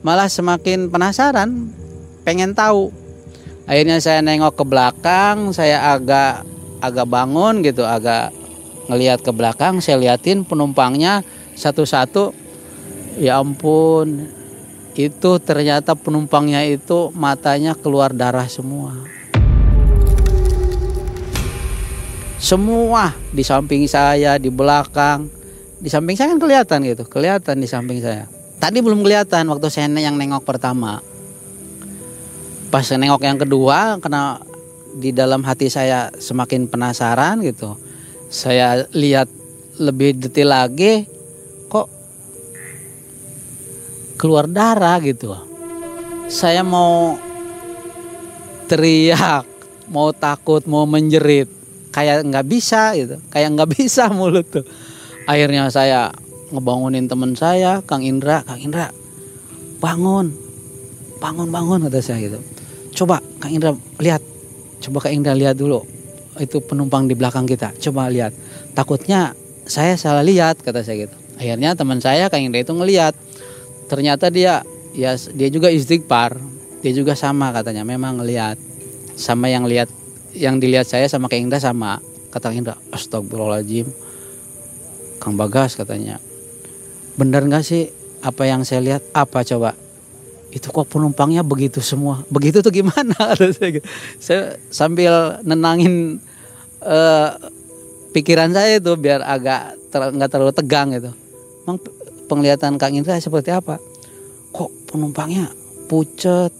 Malah 0.00 0.26
semakin 0.32 0.88
penasaran 0.88 1.68
pengen 2.24 2.56
tahu. 2.56 2.88
Akhirnya 3.68 4.00
saya 4.00 4.24
nengok 4.24 4.56
ke 4.56 4.64
belakang 4.64 5.52
saya 5.52 5.92
agak 5.92 6.48
agak 6.80 7.04
bangun 7.04 7.60
gitu 7.60 7.84
agak 7.84 8.32
ngelihat 8.88 9.20
ke 9.20 9.28
belakang 9.28 9.84
saya 9.84 10.00
liatin 10.00 10.48
penumpangnya 10.48 11.20
satu-satu. 11.52 12.32
Ya 13.20 13.36
ampun 13.36 14.30
itu 14.96 15.30
ternyata 15.38 15.94
penumpangnya 15.94 16.64
itu 16.64 17.12
matanya 17.14 17.76
keluar 17.76 18.10
darah 18.10 18.50
semua 18.50 19.17
semua 22.38 23.12
di 23.34 23.42
samping 23.42 23.84
saya 23.90 24.38
di 24.38 24.48
belakang. 24.48 25.26
Di 25.78 25.90
samping 25.90 26.14
saya 26.18 26.34
kan 26.34 26.40
kelihatan 26.42 26.78
gitu. 26.86 27.04
Kelihatan 27.06 27.58
di 27.58 27.68
samping 27.70 27.98
saya. 28.02 28.30
Tadi 28.58 28.82
belum 28.82 29.02
kelihatan 29.02 29.46
waktu 29.50 29.70
saya 29.70 29.86
yang 29.90 30.18
nengok 30.18 30.42
pertama. 30.42 31.02
Pas 32.70 32.86
nengok 32.86 33.22
yang 33.22 33.38
kedua 33.38 33.98
karena 34.02 34.42
di 34.98 35.14
dalam 35.14 35.46
hati 35.46 35.70
saya 35.70 36.10
semakin 36.14 36.66
penasaran 36.66 37.42
gitu. 37.42 37.78
Saya 38.30 38.86
lihat 38.94 39.30
lebih 39.78 40.18
detail 40.18 40.50
lagi 40.50 41.06
kok 41.70 41.86
keluar 44.18 44.50
darah 44.50 44.98
gitu. 45.02 45.34
Saya 46.28 46.60
mau 46.66 47.16
teriak, 48.68 49.48
mau 49.88 50.12
takut, 50.12 50.60
mau 50.68 50.84
menjerit, 50.84 51.48
kayak 51.94 52.26
nggak 52.26 52.46
bisa 52.46 52.94
gitu, 52.96 53.16
kayak 53.32 53.54
nggak 53.54 53.70
bisa 53.78 54.08
mulut 54.12 54.46
tuh. 54.48 54.64
Akhirnya 55.28 55.68
saya 55.68 56.12
ngebangunin 56.52 57.06
teman 57.06 57.36
saya, 57.36 57.84
Kang 57.84 58.00
Indra, 58.00 58.40
Kang 58.44 58.60
Indra, 58.60 58.88
bangun, 59.78 60.32
bangun, 61.20 61.48
bangun 61.52 61.84
kata 61.88 62.00
saya 62.00 62.18
gitu. 62.24 62.40
Coba 63.04 63.20
Kang 63.38 63.52
Indra 63.52 63.76
lihat 64.00 64.24
Coba 64.78 65.02
Kak 65.02 65.12
Indra 65.12 65.34
lihat 65.34 65.58
dulu. 65.58 65.82
Itu 66.38 66.62
penumpang 66.62 67.10
di 67.10 67.18
belakang 67.18 67.44
kita. 67.50 67.74
Coba 67.82 68.06
lihat. 68.06 68.30
Takutnya 68.72 69.34
saya 69.66 69.98
salah 69.98 70.22
lihat 70.22 70.62
kata 70.62 70.86
saya 70.86 71.06
gitu. 71.06 71.16
Akhirnya 71.38 71.74
teman 71.74 71.98
saya 71.98 72.30
Kak 72.30 72.38
Indra 72.38 72.62
itu 72.62 72.74
ngelihat. 72.74 73.14
Ternyata 73.90 74.30
dia 74.30 74.62
ya 74.94 75.18
dia 75.34 75.48
juga 75.50 75.68
istighfar. 75.74 76.38
Dia 76.78 76.92
juga 76.94 77.18
sama 77.18 77.50
katanya 77.50 77.82
memang 77.82 78.22
ngelihat. 78.22 78.54
Sama 79.18 79.50
yang 79.50 79.66
lihat 79.66 79.90
yang 80.38 80.62
dilihat 80.62 80.86
saya 80.86 81.10
sama 81.10 81.26
Kak 81.26 81.38
Indra 81.38 81.58
sama. 81.58 81.98
Kata 82.30 82.54
Indra, 82.54 82.78
astagfirullahaladzim. 82.94 83.90
Kang 85.18 85.34
Bagas 85.34 85.74
katanya. 85.74 86.22
Bener 87.18 87.42
gak 87.50 87.66
sih 87.66 87.90
apa 88.22 88.46
yang 88.46 88.62
saya 88.62 88.80
lihat? 88.80 89.02
Apa 89.10 89.42
coba? 89.42 89.74
itu 90.48 90.72
kok 90.72 90.88
penumpangnya 90.88 91.44
begitu 91.44 91.84
semua 91.84 92.24
begitu 92.32 92.64
tuh 92.64 92.72
gimana 92.72 93.36
saya, 93.36 93.84
saya 94.16 94.42
sambil 94.72 95.44
nenangin 95.44 96.24
uh, 96.80 97.36
pikiran 98.16 98.56
saya 98.56 98.80
itu 98.80 98.92
biar 98.96 99.20
agak 99.20 99.76
nggak 99.92 100.28
ter, 100.28 100.32
terlalu 100.32 100.52
tegang 100.56 100.88
gitu 100.96 101.12
emang 101.68 101.76
penglihatan 102.28 102.80
Kang 102.80 102.96
Indra 102.96 103.20
seperti 103.20 103.52
apa 103.52 103.76
kok 104.52 104.72
penumpangnya 104.88 105.52
pucet 105.88 106.52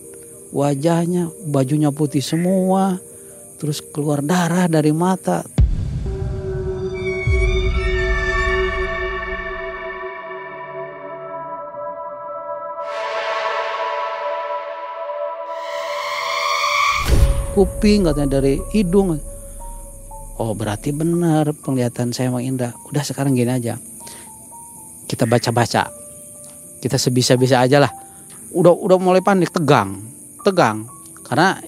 wajahnya 0.53 1.33
bajunya 1.49 1.89
putih 1.89 2.21
semua 2.21 3.01
terus 3.59 3.83
keluar 3.83 4.23
darah 4.23 4.71
dari 4.71 4.95
mata. 4.95 5.43
Kuping 17.59 18.07
katanya 18.07 18.38
dari 18.38 18.62
hidung. 18.71 19.19
Oh 20.38 20.55
berarti 20.55 20.95
benar 20.95 21.50
penglihatan 21.50 22.15
saya 22.15 22.31
Mang 22.31 22.47
Indra. 22.47 22.71
Udah 22.87 23.03
sekarang 23.03 23.35
gini 23.35 23.50
aja. 23.50 23.75
Kita 25.11 25.27
baca-baca. 25.27 25.91
Kita 26.79 26.95
sebisa-bisa 26.95 27.59
aja 27.59 27.83
lah. 27.83 27.91
Udah 28.55 28.71
udah 28.71 29.03
mulai 29.03 29.19
panik 29.19 29.50
tegang. 29.50 29.99
Tegang. 30.47 30.87
Karena 31.27 31.59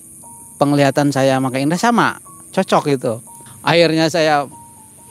penglihatan 0.61 1.09
saya 1.09 1.41
sama 1.41 1.49
Indra 1.57 1.81
sama 1.81 2.09
cocok 2.53 2.83
gitu 2.93 3.25
akhirnya 3.65 4.13
saya 4.13 4.45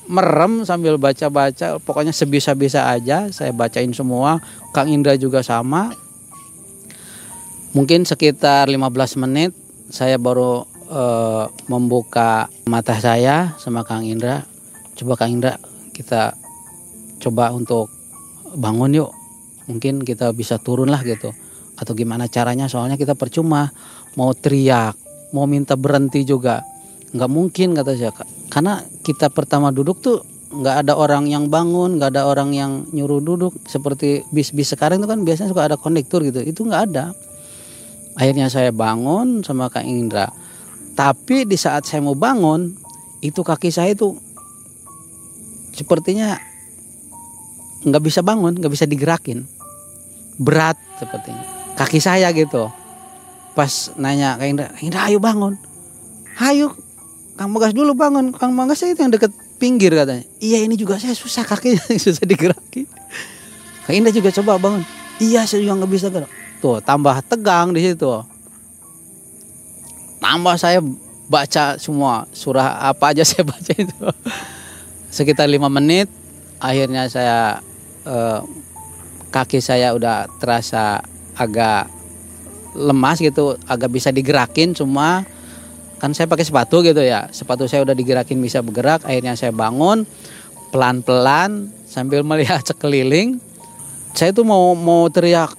merem 0.06 0.62
sambil 0.66 1.02
baca-baca 1.02 1.82
pokoknya 1.82 2.14
sebisa-bisa 2.14 2.86
aja 2.94 3.30
saya 3.34 3.50
bacain 3.50 3.90
semua 3.94 4.38
Kang 4.70 4.90
Indra 4.94 5.18
juga 5.18 5.42
sama 5.42 5.94
mungkin 7.74 8.06
sekitar 8.06 8.70
15 8.70 9.22
menit 9.26 9.58
saya 9.90 10.22
baru 10.22 10.70
uh, 10.90 11.46
membuka 11.70 12.50
mata 12.66 12.98
saya 12.98 13.58
sama 13.62 13.86
Kang 13.86 14.06
Indra. 14.06 14.44
Coba 14.98 15.16
Kang 15.16 15.40
Indra 15.40 15.58
kita 15.94 16.38
coba 17.22 17.54
untuk 17.54 17.90
bangun 18.58 18.98
yuk. 18.98 19.12
Mungkin 19.70 20.02
kita 20.02 20.34
bisa 20.34 20.58
turun 20.58 20.90
lah 20.90 21.02
gitu. 21.06 21.34
Atau 21.78 21.94
gimana 21.94 22.28
caranya 22.28 22.68
soalnya 22.68 22.98
kita 22.98 23.14
percuma 23.14 23.72
mau 24.18 24.34
teriak, 24.34 24.98
mau 25.36 25.50
minta 25.50 25.74
berhenti 25.80 26.26
juga. 26.26 26.62
Nggak 27.14 27.30
mungkin 27.32 27.74
kata 27.74 27.92
saya. 27.98 28.14
Karena 28.50 28.82
kita 29.06 29.30
pertama 29.34 29.74
duduk 29.74 30.02
tuh 30.02 30.22
nggak 30.50 30.86
ada 30.86 30.94
orang 30.98 31.30
yang 31.30 31.50
bangun, 31.50 32.02
nggak 32.02 32.18
ada 32.18 32.26
orang 32.26 32.54
yang 32.54 32.86
nyuruh 32.90 33.22
duduk 33.22 33.54
seperti 33.70 34.26
bis-bis 34.34 34.74
sekarang 34.74 35.02
itu 35.02 35.08
kan 35.10 35.22
biasanya 35.22 35.50
suka 35.54 35.70
ada 35.70 35.78
kondektur 35.78 36.26
gitu. 36.26 36.42
Itu 36.42 36.66
nggak 36.66 36.84
ada 36.94 37.14
akhirnya 38.20 38.52
saya 38.52 38.76
bangun 38.76 39.48
sama 39.48 39.72
Kak 39.72 39.88
Indra 39.88 40.28
tapi 41.00 41.48
di 41.48 41.56
saat 41.56 41.88
saya 41.88 42.04
mau 42.04 42.20
bangun 42.20 42.76
itu 43.24 43.40
kaki 43.40 43.72
saya 43.72 43.96
itu 43.96 44.20
sepertinya 45.72 46.36
nggak 47.88 48.04
bisa 48.04 48.20
bangun 48.20 48.60
nggak 48.60 48.74
bisa 48.76 48.84
digerakin 48.84 49.48
berat 50.36 50.76
sepertinya 51.00 51.48
kaki 51.80 52.04
saya 52.04 52.28
gitu 52.36 52.68
pas 53.60 53.92
nanya 54.00 54.40
Kak 54.40 54.48
Indra 54.48 54.68
Indra 54.80 55.12
ayo 55.12 55.20
bangun. 55.20 55.60
Ayo 56.40 56.72
Kang 57.36 57.52
Bagas 57.52 57.76
dulu 57.76 57.92
bangun. 57.92 58.32
Kang 58.32 58.56
Bagas 58.56 58.88
itu 58.88 58.96
yang 58.96 59.12
deket 59.12 59.36
pinggir 59.60 59.92
katanya. 59.92 60.24
Iya 60.40 60.64
ini 60.64 60.80
juga 60.80 60.96
saya 60.96 61.12
susah 61.12 61.44
kakinya 61.44 61.84
susah 62.08 62.24
digerakin 62.24 62.88
Kak 63.84 63.92
Indra 63.92 64.16
juga 64.16 64.32
coba 64.32 64.56
bangun. 64.56 64.88
Iya 65.20 65.44
saya 65.44 65.60
juga 65.60 65.84
nggak 65.84 65.92
bisa 65.92 66.08
gerak. 66.08 66.32
Tuh 66.64 66.80
tambah 66.80 67.20
tegang 67.28 67.76
di 67.76 67.84
situ. 67.84 68.08
Tambah 70.24 70.56
saya 70.56 70.80
baca 71.28 71.76
semua 71.76 72.32
surah 72.32 72.80
apa 72.88 73.12
aja 73.12 73.28
saya 73.28 73.44
baca 73.52 73.72
itu. 73.76 74.08
Sekitar 75.12 75.52
lima 75.52 75.68
menit 75.68 76.08
akhirnya 76.64 77.12
saya 77.12 77.60
eh, 78.08 78.40
kaki 79.36 79.60
saya 79.60 79.92
udah 79.92 80.32
terasa 80.40 81.04
agak 81.36 81.99
lemas 82.80 83.20
gitu, 83.20 83.60
agak 83.68 83.92
bisa 83.92 84.16
digerakin 84.16 84.72
cuma 84.72 85.28
kan 86.00 86.16
saya 86.16 86.32
pakai 86.32 86.48
sepatu 86.48 86.80
gitu 86.80 87.04
ya 87.04 87.28
sepatu 87.28 87.68
saya 87.68 87.84
udah 87.84 87.92
digerakin 87.92 88.40
bisa 88.40 88.64
bergerak 88.64 89.04
akhirnya 89.04 89.36
saya 89.36 89.52
bangun 89.52 90.08
pelan-pelan 90.70 91.74
sambil 91.90 92.22
melihat 92.22 92.62
sekeliling. 92.70 93.42
Saya 94.14 94.34
tuh 94.34 94.46
mau 94.46 94.74
mau 94.78 95.10
teriak 95.10 95.58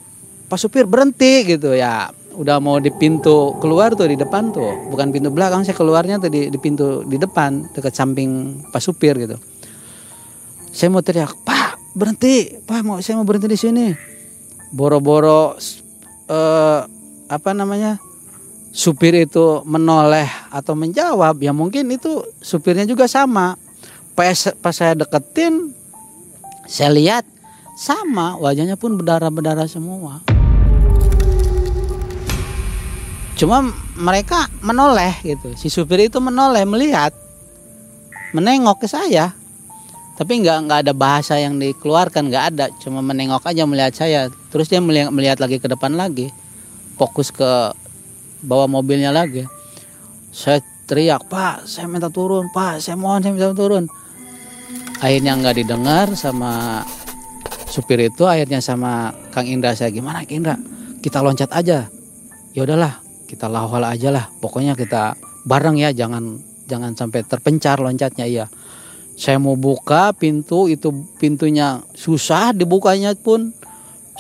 Pak 0.51 0.59
supir 0.59 0.87
berhenti 0.87 1.47
gitu 1.47 1.75
ya. 1.75 2.11
Udah 2.35 2.59
mau 2.59 2.79
di 2.83 2.91
pintu 2.91 3.55
keluar 3.63 3.95
tuh 3.95 4.11
di 4.11 4.19
depan 4.19 4.51
tuh. 4.51 4.91
Bukan 4.91 5.15
pintu 5.15 5.31
belakang 5.31 5.63
saya 5.63 5.79
keluarnya 5.79 6.19
tuh 6.19 6.31
di, 6.31 6.51
di 6.51 6.59
pintu 6.59 7.07
di 7.07 7.19
depan 7.19 7.71
dekat 7.71 7.95
samping 7.95 8.63
pas 8.75 8.83
supir 8.83 9.15
gitu. 9.19 9.39
Saya 10.71 10.91
mau 10.91 11.03
teriak 11.03 11.35
pak 11.47 11.95
berhenti 11.95 12.63
pak 12.63 12.83
mau 12.83 12.99
saya 12.99 13.19
mau 13.19 13.27
berhenti 13.27 13.47
di 13.51 13.59
sini. 13.59 13.87
Boro-boro 14.75 15.55
eh, 16.31 16.81
apa 17.31 17.55
namanya 17.55 18.03
supir 18.75 19.15
itu 19.15 19.63
menoleh 19.63 20.27
atau 20.51 20.75
menjawab 20.75 21.39
ya 21.39 21.55
mungkin 21.55 21.87
itu 21.95 22.27
supirnya 22.43 22.83
juga 22.83 23.07
sama. 23.07 23.55
Pas 24.19 24.51
pas 24.59 24.75
saya 24.75 24.99
deketin 24.99 25.71
saya 26.67 26.91
lihat 26.91 27.23
sama 27.79 28.35
wajahnya 28.35 28.75
pun 28.75 28.99
berdarah-berdarah 28.99 29.71
semua. 29.71 30.19
Cuma 33.39 33.63
mereka 33.95 34.51
menoleh 34.61 35.15
gitu. 35.23 35.55
Si 35.55 35.71
supir 35.71 36.11
itu 36.11 36.19
menoleh 36.19 36.67
melihat 36.67 37.15
menengok 38.35 38.85
ke 38.85 38.89
saya. 38.91 39.39
Tapi 40.19 40.45
nggak 40.45 40.59
nggak 40.69 40.79
ada 40.85 40.93
bahasa 40.93 41.39
yang 41.41 41.57
dikeluarkan 41.57 42.29
nggak 42.29 42.45
ada. 42.53 42.67
Cuma 42.83 43.01
menengok 43.01 43.47
aja 43.47 43.65
melihat 43.65 43.95
saya. 43.97 44.29
Terus 44.53 44.69
dia 44.69 44.83
melihat, 44.83 45.09
melihat 45.15 45.39
lagi 45.41 45.57
ke 45.57 45.71
depan 45.71 45.97
lagi 45.97 46.29
fokus 47.01 47.33
ke 47.33 47.73
bawa 48.45 48.69
mobilnya 48.69 49.09
lagi. 49.09 49.49
Saya 50.29 50.61
teriak 50.85 51.33
pak 51.33 51.65
saya 51.65 51.89
minta 51.89 52.13
turun 52.13 52.53
pak 52.53 52.85
saya 52.85 53.01
mohon 53.01 53.25
saya 53.25 53.33
minta 53.33 53.57
turun. 53.57 53.89
Akhirnya 55.01 55.33
nggak 55.41 55.65
didengar 55.65 56.13
sama 56.13 56.85
supir 57.73 58.05
itu 58.05 58.29
akhirnya 58.29 58.61
sama 58.61 59.17
Kang 59.33 59.49
Indra 59.49 59.73
saya 59.73 59.89
gimana 59.89 60.29
Kang 60.29 60.45
Indra? 60.45 60.57
Kita 61.01 61.25
loncat 61.25 61.49
aja. 61.57 61.89
Ya 62.53 62.61
udahlah 62.69 63.01
kita 63.25 63.49
lawal 63.49 63.81
aja 63.89 64.13
lah. 64.13 64.29
Pokoknya 64.45 64.77
kita 64.77 65.17
bareng 65.49 65.81
ya 65.81 65.97
jangan 65.97 66.37
jangan 66.69 66.93
sampai 66.93 67.25
terpencar 67.25 67.81
loncatnya. 67.81 68.29
Iya. 68.29 68.47
Saya 69.17 69.41
mau 69.41 69.57
buka 69.57 70.13
pintu 70.13 70.69
itu 70.69 70.93
pintunya 71.17 71.81
susah 71.97 72.53
dibukanya 72.53 73.17
pun. 73.17 73.57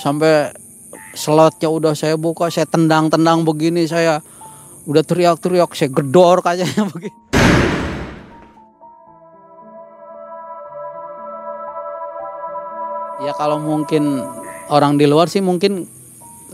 Sampai 0.00 0.54
slotnya 1.14 1.68
udah 1.70 1.94
saya 1.96 2.14
buka 2.14 2.50
saya 2.50 2.66
tendang-tendang 2.66 3.42
begini 3.42 3.86
saya 3.86 4.22
udah 4.86 5.02
teriak-teriak 5.04 5.70
saya 5.74 5.90
gedor 5.90 6.42
kayaknya 6.42 6.84
begini. 6.92 7.18
Ya 13.20 13.36
kalau 13.36 13.60
mungkin 13.60 14.24
orang 14.72 14.96
di 14.96 15.04
luar 15.04 15.28
sih 15.28 15.44
mungkin 15.44 15.84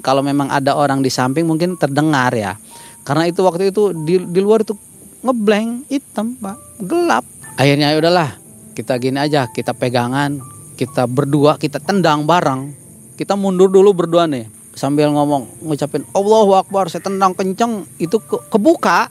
kalau 0.03 0.21
memang 0.21 0.51
ada 0.51 0.75
orang 0.75 0.99
di 0.99 1.09
samping 1.09 1.47
mungkin 1.47 1.79
terdengar 1.79 2.35
ya. 2.35 2.59
Karena 3.07 3.31
itu 3.31 3.47
waktu 3.47 3.71
itu 3.71 3.95
di, 3.95 4.19
di 4.19 4.41
luar 4.43 4.67
itu 4.67 4.75
ngeblank 5.23 5.87
hitam 5.87 6.35
pak. 6.43 6.59
Gelap. 6.83 7.23
Akhirnya 7.55 7.95
ya 7.95 8.03
udahlah 8.03 8.35
kita 8.77 8.99
gini 9.01 9.17
aja 9.17 9.49
kita 9.49 9.73
pegangan 9.73 10.37
kita 10.77 11.09
berdua 11.09 11.57
kita 11.57 11.81
tendang 11.81 12.29
bareng 12.29 12.86
kita 13.17 13.35
mundur 13.35 13.73
dulu 13.73 13.97
berdua 13.97 14.29
nih 14.29 14.47
sambil 14.77 15.09
ngomong 15.09 15.65
ngucapin 15.65 16.05
Allahu 16.13 16.53
Akbar 16.61 16.93
saya 16.93 17.03
tendang 17.03 17.33
kenceng. 17.33 17.89
Itu 17.97 18.21
ke, 18.21 18.37
kebuka 18.53 19.09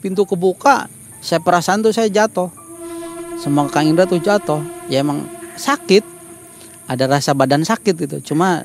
pintu 0.00 0.24
kebuka 0.24 0.88
saya 1.22 1.38
perasaan 1.38 1.84
tuh 1.84 1.94
saya 1.94 2.08
jatuh. 2.08 2.48
Semua 3.38 3.68
Kang 3.68 3.86
Indra 3.86 4.08
tuh 4.08 4.18
jatuh. 4.18 4.64
Ya 4.88 5.04
emang 5.04 5.28
sakit 5.54 6.02
ada 6.88 7.04
rasa 7.06 7.36
badan 7.36 7.62
sakit 7.62 7.94
gitu. 7.94 8.16
Cuma 8.32 8.64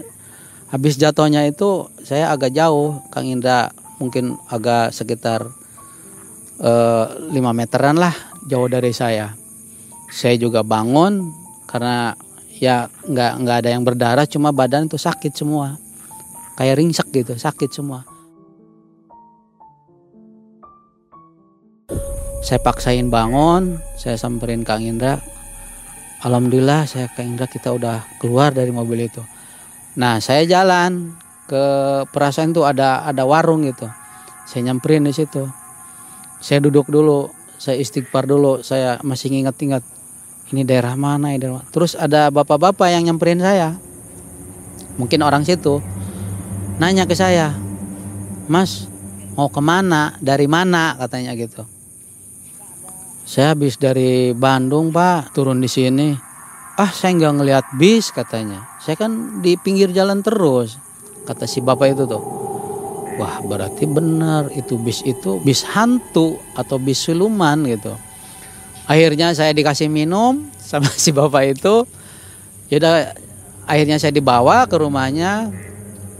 habis 0.71 0.95
jatuhnya 0.95 1.45
itu 1.45 1.91
saya 2.01 2.31
agak 2.31 2.55
jauh. 2.55 3.03
Kang 3.11 3.27
Indra 3.27 3.69
mungkin 3.99 4.39
agak 4.47 4.95
sekitar 4.95 5.51
eh, 6.63 7.05
5 7.29 7.35
meteran 7.53 7.99
lah 7.99 8.15
jauh 8.47 8.71
dari 8.71 8.95
saya. 8.95 9.35
Saya 10.07 10.39
juga 10.39 10.63
bangun 10.63 11.35
karena 11.67 12.15
ya 12.57 12.89
nggak 13.05 13.31
nggak 13.43 13.57
ada 13.65 13.69
yang 13.69 13.83
berdarah 13.85 14.25
cuma 14.25 14.49
badan 14.49 14.89
itu 14.89 14.97
sakit 14.97 15.33
semua. 15.33 15.77
Kayak 16.57 16.81
ringsek 16.81 17.07
gitu 17.13 17.37
sakit 17.37 17.69
semua. 17.69 18.01
Saya 22.41 22.63
paksain 22.63 23.09
bangun 23.11 23.77
saya 23.99 24.17
samperin 24.17 24.65
Kang 24.65 24.81
Indra. 24.81 25.21
Alhamdulillah 26.25 26.89
saya 26.89 27.11
Kang 27.13 27.37
Indra 27.37 27.45
kita 27.45 27.73
udah 27.73 28.05
keluar 28.17 28.53
dari 28.53 28.73
mobil 28.73 29.05
itu. 29.05 29.21
Nah 29.97 30.17
saya 30.17 30.45
jalan 30.49 31.13
ke 31.45 31.63
perasaan 32.09 32.53
tuh 32.53 32.65
ada 32.65 33.05
ada 33.05 33.23
warung 33.25 33.65
gitu. 33.65 33.85
Saya 34.49 34.71
nyamperin 34.71 35.05
di 35.05 35.13
situ. 35.13 35.45
Saya 36.41 36.61
duduk 36.61 36.89
dulu 36.89 37.29
saya 37.57 37.81
istighfar 37.81 38.29
dulu 38.29 38.61
saya 38.61 39.01
masih 39.01 39.33
ingat-ingat 39.33 39.81
ini 40.51 40.63
daerah 40.63 40.95
mana 40.95 41.35
ini? 41.35 41.43
Daerah 41.43 41.63
terus 41.75 41.91
ada 41.97 42.31
bapak-bapak 42.31 42.87
yang 42.87 43.03
nyamperin 43.03 43.43
saya. 43.43 43.75
Mungkin 44.95 45.19
orang 45.21 45.43
situ. 45.43 45.83
Nanya 46.77 47.09
ke 47.09 47.17
saya 47.17 47.51
mas 48.47 48.87
mau 49.35 49.51
ke 49.51 49.59
mana? 49.59 50.15
Dari 50.23 50.47
mana? 50.47 50.95
katanya 50.95 51.35
gitu. 51.35 51.67
Saya 53.27 53.51
habis 53.51 53.75
dari 53.75 54.31
Bandung 54.31 54.95
pak. 54.95 55.35
Turun 55.35 55.59
di 55.59 55.67
sini. 55.67 56.15
Ah 56.79 56.93
saya 56.95 57.17
nggak 57.19 57.33
ngelihat 57.43 57.65
bis 57.75 58.15
katanya. 58.15 58.63
Saya 58.79 58.95
kan 58.95 59.43
di 59.43 59.59
pinggir 59.59 59.91
jalan 59.91 60.23
terus 60.23 60.79
kata 61.27 61.43
si 61.43 61.59
bapak 61.59 61.91
itu 61.91 62.07
tuh. 62.07 62.23
Wah 63.19 63.43
berarti 63.43 63.83
benar. 63.83 64.47
Itu 64.55 64.79
bis 64.79 65.03
itu 65.03 65.43
bis 65.43 65.67
hantu 65.67 66.39
atau 66.55 66.79
bis 66.79 67.03
siluman 67.03 67.67
gitu 67.67 68.07
akhirnya 68.87 69.35
saya 69.35 69.51
dikasih 69.53 69.91
minum 69.91 70.47
sama 70.57 70.89
si 71.03 71.11
bapak 71.13 71.59
itu. 71.59 71.85
Yaudah 72.71 73.13
akhirnya 73.67 74.01
saya 74.01 74.11
dibawa 74.15 74.67
ke 74.67 74.75
rumahnya 74.79 75.51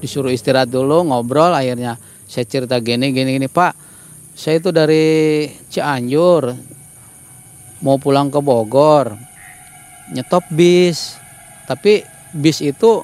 disuruh 0.04 0.30
istirahat 0.30 0.70
dulu 0.70 1.08
ngobrol. 1.08 1.56
Akhirnya 1.56 1.98
saya 2.28 2.44
cerita 2.44 2.78
gini 2.84 3.16
gini 3.16 3.40
gini 3.40 3.48
pak 3.48 3.88
saya 4.38 4.62
itu 4.62 4.70
dari 4.70 5.50
Cianjur 5.74 6.54
mau 7.82 7.98
pulang 7.98 8.30
ke 8.30 8.38
Bogor 8.38 9.18
nyetop 10.14 10.46
bis. 10.54 11.18
Tapi 11.66 12.06
bis 12.38 12.62
itu 12.62 13.02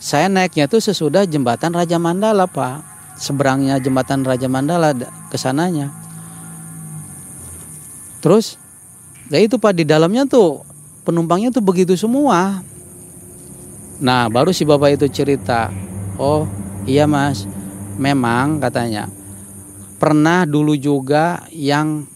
saya 0.00 0.32
naiknya 0.32 0.72
tuh 0.72 0.80
sesudah 0.80 1.28
jembatan 1.28 1.76
Raja 1.76 2.00
Mandala 2.00 2.48
pak. 2.48 2.80
Seberangnya 3.20 3.76
jembatan 3.76 4.24
Raja 4.24 4.48
Mandala 4.48 4.96
ke 5.28 5.36
sananya 5.36 5.92
Terus, 8.22 8.56
ya 9.28 9.42
itu 9.42 9.58
pak 9.58 9.74
di 9.74 9.82
dalamnya 9.82 10.24
tuh 10.30 10.62
penumpangnya 11.02 11.50
tuh 11.50 11.60
begitu 11.60 11.98
semua. 11.98 12.62
Nah 13.98 14.30
baru 14.30 14.54
si 14.54 14.62
bapak 14.62 14.94
itu 14.94 15.06
cerita, 15.10 15.74
oh 16.18 16.46
iya 16.86 17.10
mas, 17.10 17.44
memang 17.98 18.62
katanya 18.62 19.10
pernah 19.98 20.42
dulu 20.42 20.74
juga 20.74 21.46
yang 21.54 22.06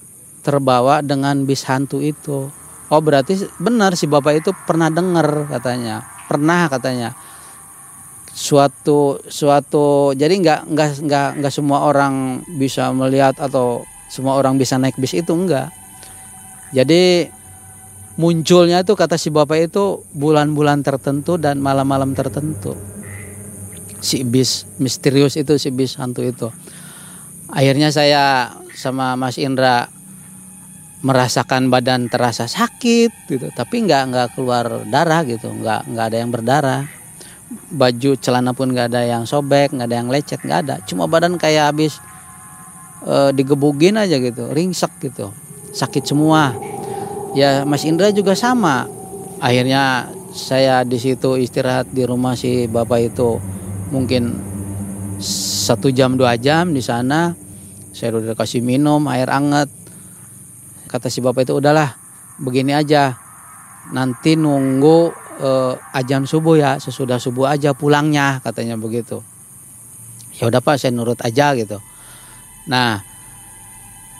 terbawa 0.42 1.03
dengan 1.03 1.42
bis 1.47 1.66
hantu 1.66 2.03
itu. 2.03 2.51
Oh 2.87 3.03
berarti 3.03 3.42
benar 3.59 3.99
si 3.99 4.07
bapak 4.07 4.47
itu 4.47 4.51
pernah 4.66 4.87
dengar 4.90 5.51
katanya, 5.51 6.07
pernah 6.31 6.71
katanya 6.71 7.14
suatu 8.37 9.16
suatu 9.33 10.12
jadi 10.12 10.37
nggak 10.37 10.61
nggak 10.69 10.90
nggak 11.09 11.29
nggak 11.40 11.55
semua 11.55 11.88
orang 11.88 12.45
bisa 12.61 12.92
melihat 12.92 13.33
atau 13.40 13.88
semua 14.12 14.37
orang 14.37 14.61
bisa 14.61 14.77
naik 14.77 15.01
bis 15.01 15.16
itu 15.16 15.33
enggak 15.33 15.73
jadi 16.75 17.31
munculnya 18.17 18.81
itu 18.81 18.97
kata 18.97 19.21
si 19.21 19.29
bapak 19.29 19.71
itu 19.71 20.03
bulan-bulan 20.17 20.81
tertentu 20.81 21.37
dan 21.37 21.61
malam-malam 21.61 22.17
tertentu. 22.17 22.75
Si 24.01 24.25
bis 24.25 24.65
misterius 24.81 25.37
itu 25.37 25.57
si 25.61 25.69
bis 25.71 26.01
hantu 26.01 26.25
itu. 26.25 26.49
Akhirnya 27.53 27.95
saya 27.95 28.57
sama 28.75 29.15
Mas 29.15 29.39
Indra 29.39 29.87
merasakan 31.05 31.71
badan 31.71 32.11
terasa 32.11 32.51
sakit 32.51 33.31
gitu, 33.31 33.47
tapi 33.55 33.87
nggak 33.87 34.03
nggak 34.11 34.29
keluar 34.35 34.83
darah 34.89 35.23
gitu, 35.23 35.53
nggak 35.53 35.87
nggak 35.87 36.07
ada 36.11 36.17
yang 36.19 36.31
berdarah. 36.33 36.83
Baju 37.71 38.19
celana 38.19 38.51
pun 38.57 38.75
nggak 38.75 38.91
ada 38.91 39.07
yang 39.07 39.23
sobek, 39.23 39.71
nggak 39.71 39.87
ada 39.87 39.97
yang 40.03 40.11
lecet, 40.11 40.41
nggak 40.43 40.61
ada. 40.67 40.77
Cuma 40.83 41.07
badan 41.07 41.39
kayak 41.39 41.71
habis 41.71 42.03
e, 43.07 43.31
digebugin 43.39 44.03
aja 44.03 44.19
gitu, 44.19 44.51
ringsek 44.51 44.91
gitu 44.99 45.31
sakit 45.77 46.09
semua. 46.09 46.57
Ya 47.37 47.69
Mas 47.69 47.85
Indra 47.85 48.09
juga 48.09 48.33
sama. 48.33 48.89
Akhirnya 49.37 50.09
saya 50.33 50.81
di 50.89 50.97
situ 50.97 51.37
istirahat 51.37 51.93
di 51.93 52.09
rumah 52.09 52.33
si 52.33 52.65
bapak 52.65 53.12
itu 53.12 53.37
mungkin 53.93 54.33
satu 55.21 55.93
jam 55.93 56.17
dua 56.17 56.41
jam 56.41 56.73
di 56.73 56.81
sana. 56.81 57.37
Saya 57.93 58.17
udah 58.17 58.33
kasih 58.33 58.65
minum 58.65 59.05
air 59.12 59.29
anget 59.29 59.69
kata 60.89 61.12
si 61.12 61.21
bapak 61.21 61.45
itu 61.45 61.61
udahlah 61.61 61.93
begini 62.41 62.73
aja. 62.73 63.12
Nanti 63.93 64.35
nunggu 64.35 65.12
uh, 65.45 65.75
ajan 65.93 66.25
subuh 66.25 66.57
ya 66.57 66.71
sesudah 66.81 67.21
subuh 67.21 67.53
aja 67.53 67.77
pulangnya 67.77 68.41
katanya 68.41 68.81
begitu. 68.81 69.21
Ya 70.37 70.49
udah 70.49 70.61
pak 70.61 70.81
saya 70.81 70.93
nurut 70.93 71.21
aja 71.25 71.53
gitu. 71.57 71.81
Nah 72.69 73.01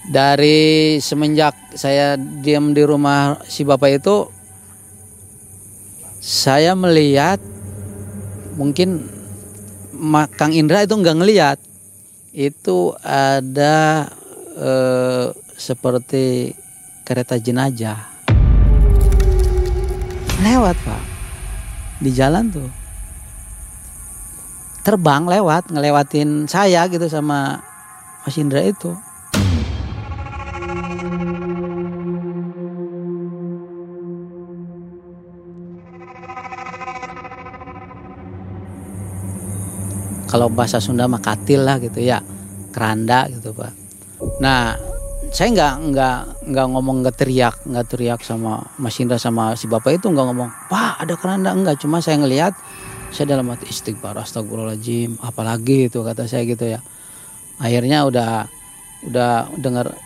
dari 0.07 0.99
semenjak 1.03 1.55
saya 1.75 2.15
diam 2.15 2.71
di 2.71 2.83
rumah 2.87 3.43
si 3.43 3.67
bapak 3.67 3.99
itu 3.99 4.17
saya 6.23 6.75
melihat 6.79 7.39
mungkin 8.59 9.07
Kang 10.37 10.53
Indra 10.53 10.83
itu 10.85 10.95
nggak 10.95 11.19
ngelihat. 11.23 11.59
Itu 12.37 12.93
ada 13.01 14.07
eh, 14.59 15.27
seperti 15.57 16.53
kereta 17.07 17.41
jenazah. 17.41 17.97
Lewat 20.45 20.77
pak. 20.85 21.03
Di 22.03 22.11
jalan 22.13 22.53
tuh. 22.53 22.69
Terbang 24.85 25.27
lewat 25.27 25.73
ngelewatin 25.73 26.47
saya 26.47 26.87
gitu 26.87 27.11
sama 27.11 27.59
Mas 28.23 28.37
Indra 28.39 28.63
itu 28.63 28.95
kalau 40.27 40.51
bahasa 40.51 40.83
Sunda 40.83 41.07
mah 41.07 41.23
katil 41.23 41.63
lah 41.63 41.79
gitu 41.79 42.03
ya 42.03 42.21
keranda 42.75 43.31
gitu 43.31 43.55
pak. 43.57 43.73
Nah 44.43 44.77
saya 45.33 45.49
nggak 45.51 45.75
nggak 45.91 46.19
nggak 46.53 46.67
ngomong 46.71 46.97
nggak 47.03 47.17
teriak 47.17 47.57
nggak 47.67 47.87
teriak 47.89 48.21
sama 48.23 48.63
Mas 48.79 48.95
Indra 49.03 49.19
sama 49.19 49.59
si 49.59 49.67
bapak 49.67 49.99
itu 49.99 50.07
nggak 50.13 50.27
ngomong 50.29 50.51
pak 50.69 51.03
ada 51.03 51.15
keranda. 51.17 51.51
Enggak 51.55 51.81
cuma 51.81 52.05
saya 52.05 52.21
ngelihat 52.21 52.53
saya 53.11 53.33
dalam 53.33 53.49
hati 53.49 53.71
istighfar 53.71 54.19
astagfirullahaladzim 54.19 55.17
apalagi 55.23 55.89
itu 55.89 56.05
kata 56.05 56.29
saya 56.29 56.45
gitu 56.45 56.69
ya. 56.69 56.85
Akhirnya 57.57 58.05
udah 58.05 58.45
udah 59.07 59.49
dengar 59.57 59.97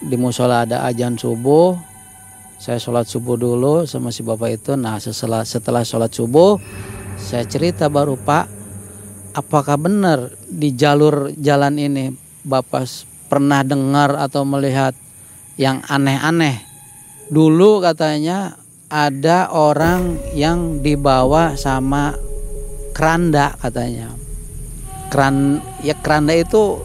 di 0.00 0.16
musola 0.16 0.64
ada 0.68 0.84
ajan 0.88 1.16
subuh 1.16 1.76
saya 2.60 2.76
sholat 2.76 3.08
subuh 3.08 3.40
dulu 3.40 3.88
sama 3.88 4.12
si 4.12 4.20
bapak 4.20 4.60
itu. 4.60 4.76
Nah 4.76 5.00
setelah 5.00 5.48
setelah 5.48 5.80
sholat 5.80 6.12
subuh 6.12 6.60
saya 7.16 7.48
cerita 7.48 7.88
baru 7.88 8.20
pak 8.20 8.59
apakah 9.34 9.78
benar 9.78 10.34
di 10.50 10.74
jalur 10.74 11.30
jalan 11.38 11.78
ini 11.78 12.14
Bapak 12.40 12.88
pernah 13.28 13.60
dengar 13.62 14.16
atau 14.16 14.42
melihat 14.48 14.96
yang 15.60 15.84
aneh-aneh? 15.86 16.64
Dulu 17.30 17.84
katanya 17.84 18.58
ada 18.90 19.52
orang 19.52 20.18
yang 20.34 20.82
dibawa 20.82 21.54
sama 21.54 22.16
keranda 22.96 23.54
katanya. 23.60 24.10
Keran 25.12 25.62
ya 25.84 25.94
keranda 26.00 26.34
itu 26.34 26.82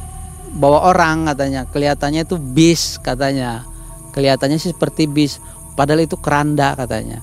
bawa 0.60 0.92
orang 0.92 1.26
katanya. 1.32 1.66
Kelihatannya 1.72 2.28
itu 2.28 2.38
bis 2.38 3.02
katanya. 3.02 3.66
Kelihatannya 4.14 4.62
sih 4.62 4.72
seperti 4.72 5.12
bis, 5.12 5.44
padahal 5.76 6.06
itu 6.06 6.16
keranda 6.16 6.78
katanya. 6.78 7.20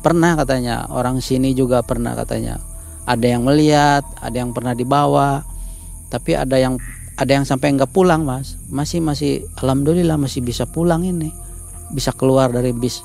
Pernah 0.00 0.38
katanya 0.38 0.86
orang 0.90 1.20
sini 1.22 1.54
juga 1.54 1.84
pernah 1.84 2.16
katanya 2.16 2.71
ada 3.02 3.26
yang 3.26 3.42
melihat 3.42 4.06
ada 4.22 4.36
yang 4.38 4.54
pernah 4.54 4.74
dibawa 4.76 5.42
tapi 6.12 6.36
ada 6.36 6.60
yang 6.60 6.76
ada 7.16 7.32
yang 7.32 7.44
sampai 7.48 7.72
nggak 7.76 7.92
pulang 7.92 8.24
mas. 8.24 8.60
Masih 8.68 9.00
masih 9.00 9.48
alhamdulillah 9.60 10.16
masih 10.20 10.44
bisa 10.44 10.68
pulang 10.68 11.04
ini. 11.04 11.32
Bisa 11.92 12.12
keluar 12.12 12.52
dari 12.52 12.72
bis 12.72 13.00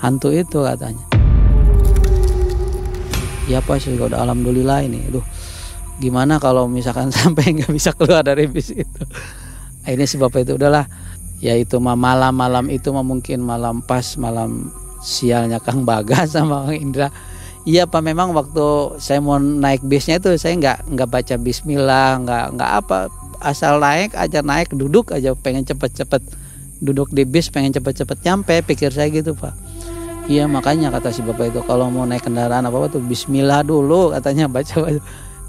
hantu 0.00 0.32
itu 0.32 0.64
katanya. 0.64 1.04
Ya 3.50 3.58
pas 3.60 3.82
sih 3.82 3.96
udah 3.96 4.22
alhamdulillah 4.22 4.88
ini. 4.88 5.08
Aduh 5.12 5.24
gimana 6.00 6.40
kalau 6.40 6.66
misalkan 6.66 7.12
sampai 7.16 7.60
nggak 7.60 7.72
bisa 7.72 7.92
keluar 7.92 8.24
dari 8.24 8.48
bis 8.48 8.72
itu? 8.72 9.02
Si 9.82 10.16
bapak 10.16 10.46
itu 10.46 10.54
udahlah 10.54 10.86
ya 11.42 11.58
itu 11.58 11.82
malam-malam 11.82 12.70
itu 12.70 12.94
mungkin 12.94 13.42
malam 13.42 13.82
pas 13.82 14.14
malam 14.14 14.70
sialnya 15.02 15.58
Kang 15.58 15.82
Bagas 15.82 16.38
sama 16.38 16.70
Kang 16.70 16.78
Indra 16.78 17.10
Iya 17.62 17.86
pak 17.86 18.02
memang 18.02 18.34
waktu 18.34 18.98
saya 18.98 19.22
mau 19.22 19.38
naik 19.38 19.86
bisnya 19.86 20.18
itu 20.18 20.34
saya 20.34 20.58
nggak 20.58 20.98
nggak 20.98 21.08
baca 21.08 21.34
Bismillah 21.38 22.18
nggak 22.26 22.44
nggak 22.58 22.70
apa. 22.82 22.98
Asal 23.38 23.78
naik 23.78 24.18
aja 24.18 24.42
naik 24.42 24.74
duduk 24.74 25.14
aja 25.14 25.30
pengen 25.38 25.62
cepet-cepet 25.62 26.22
duduk 26.82 27.14
di 27.14 27.22
bis 27.22 27.54
pengen 27.54 27.70
cepet-cepet 27.70 28.18
nyampe 28.26 28.66
pikir 28.66 28.90
saya 28.90 29.06
gitu 29.14 29.38
pak. 29.38 29.54
Iya 30.26 30.50
makanya 30.50 30.90
kata 30.90 31.14
si 31.14 31.22
bapak 31.22 31.54
itu 31.54 31.62
kalau 31.62 31.86
mau 31.86 32.02
naik 32.02 32.26
kendaraan 32.26 32.66
apa 32.66 32.74
apa 32.82 32.98
tuh 32.98 33.02
Bismillah 33.02 33.62
dulu 33.62 34.10
katanya 34.10 34.50
baca 34.50 34.82
baca. 34.82 34.98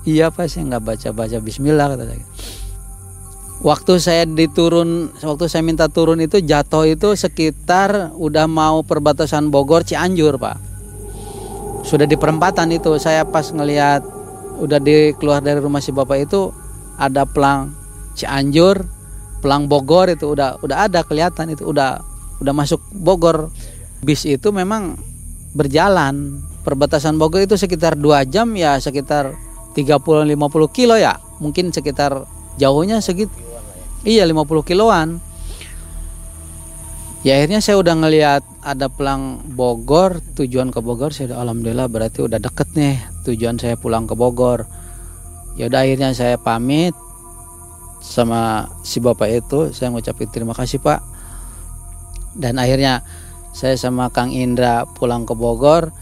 Iya 0.05 0.29
pak 0.29 0.45
saya 0.53 0.69
nggak 0.69 0.83
baca 0.85 1.07
baca 1.17 1.37
Bismillah 1.41 1.97
kata 1.97 2.03
saya. 2.13 2.25
Waktu 3.65 3.93
saya 3.97 4.23
diturun 4.29 5.17
waktu 5.17 5.45
saya 5.49 5.65
minta 5.65 5.89
turun 5.89 6.21
itu 6.21 6.45
jatuh 6.45 6.85
itu 6.85 7.17
sekitar 7.17 8.13
udah 8.13 8.45
mau 8.45 8.85
perbatasan 8.85 9.49
Bogor 9.49 9.81
Cianjur 9.81 10.37
pak 10.37 10.72
sudah 11.83 12.07
di 12.07 12.15
perempatan 12.15 12.71
itu. 12.71 12.95
Saya 12.97 13.27
pas 13.27 13.51
ngelihat 13.51 14.01
udah 14.57 14.79
di 14.79 15.11
keluar 15.19 15.43
dari 15.43 15.59
rumah 15.59 15.83
si 15.83 15.91
bapak 15.91 16.17
itu 16.25 16.49
ada 16.97 17.27
pelang 17.27 17.73
Cianjur 18.13 18.85
pelang 19.43 19.67
Bogor 19.67 20.07
itu 20.07 20.31
udah 20.31 20.63
udah 20.63 20.87
ada 20.87 21.03
kelihatan 21.03 21.51
itu 21.51 21.67
udah 21.67 21.99
udah 22.39 22.53
masuk 22.55 22.79
Bogor. 22.95 23.51
Bis 23.99 24.23
itu 24.23 24.49
memang 24.55 24.95
berjalan. 25.51 26.39
Perbatasan 26.63 27.19
Bogor 27.19 27.43
itu 27.43 27.59
sekitar 27.59 27.99
dua 27.99 28.23
jam 28.23 28.47
ya 28.55 28.79
sekitar 28.79 29.35
30-50 29.75 30.31
kilo 30.71 30.95
ya. 30.95 31.19
Mungkin 31.43 31.75
sekitar 31.75 32.23
jauhnya 32.55 33.03
segitu 33.03 33.33
iya 34.07 34.23
50 34.23 34.63
kiloan 34.63 35.19
ya 37.23 37.39
akhirnya 37.39 37.63
saya 37.63 37.79
udah 37.79 37.95
ngelihat 38.03 38.43
ada 38.59 38.91
pelang 38.91 39.39
Bogor 39.55 40.19
tujuan 40.35 40.75
ke 40.75 40.83
Bogor 40.83 41.15
saya 41.15 41.33
udah 41.33 41.39
alhamdulillah 41.47 41.87
berarti 41.87 42.27
udah 42.27 42.39
deket 42.39 42.67
nih 42.75 42.99
tujuan 43.23 43.55
saya 43.57 43.79
pulang 43.79 44.05
ke 44.05 44.13
Bogor. 44.13 44.67
Ya 45.55 45.71
udah 45.71 45.85
akhirnya 45.85 46.11
saya 46.11 46.35
pamit 46.35 46.91
sama 48.03 48.67
si 48.83 48.99
bapak 48.99 49.29
itu 49.31 49.71
saya 49.71 49.89
ngucapin 49.95 50.27
terima 50.27 50.51
kasih 50.51 50.83
pak. 50.83 50.99
Dan 52.35 52.59
akhirnya 52.59 53.05
saya 53.53 53.77
sama 53.77 54.09
Kang 54.11 54.33
Indra 54.33 54.83
pulang 54.83 55.23
ke 55.23 55.31
Bogor 55.37 55.93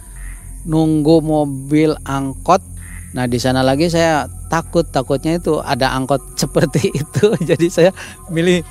nunggu 0.66 1.22
mobil 1.22 1.94
angkot. 2.08 2.64
Nah 3.12 3.28
di 3.28 3.38
sana 3.38 3.62
lagi 3.62 3.92
saya 3.92 4.26
takut 4.48 4.88
takutnya 4.88 5.38
itu 5.38 5.60
ada 5.62 5.94
angkot 5.94 6.24
seperti 6.42 6.90
itu. 6.90 7.36
Jadi 7.46 7.68
saya 7.70 7.92
milih 8.32 8.64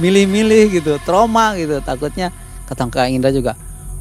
milih-milih 0.00 0.82
gitu 0.82 0.92
trauma 1.06 1.54
gitu 1.54 1.78
takutnya 1.82 2.34
kata 2.66 2.88
Kak 2.90 3.12
Indra 3.12 3.30
juga 3.30 3.54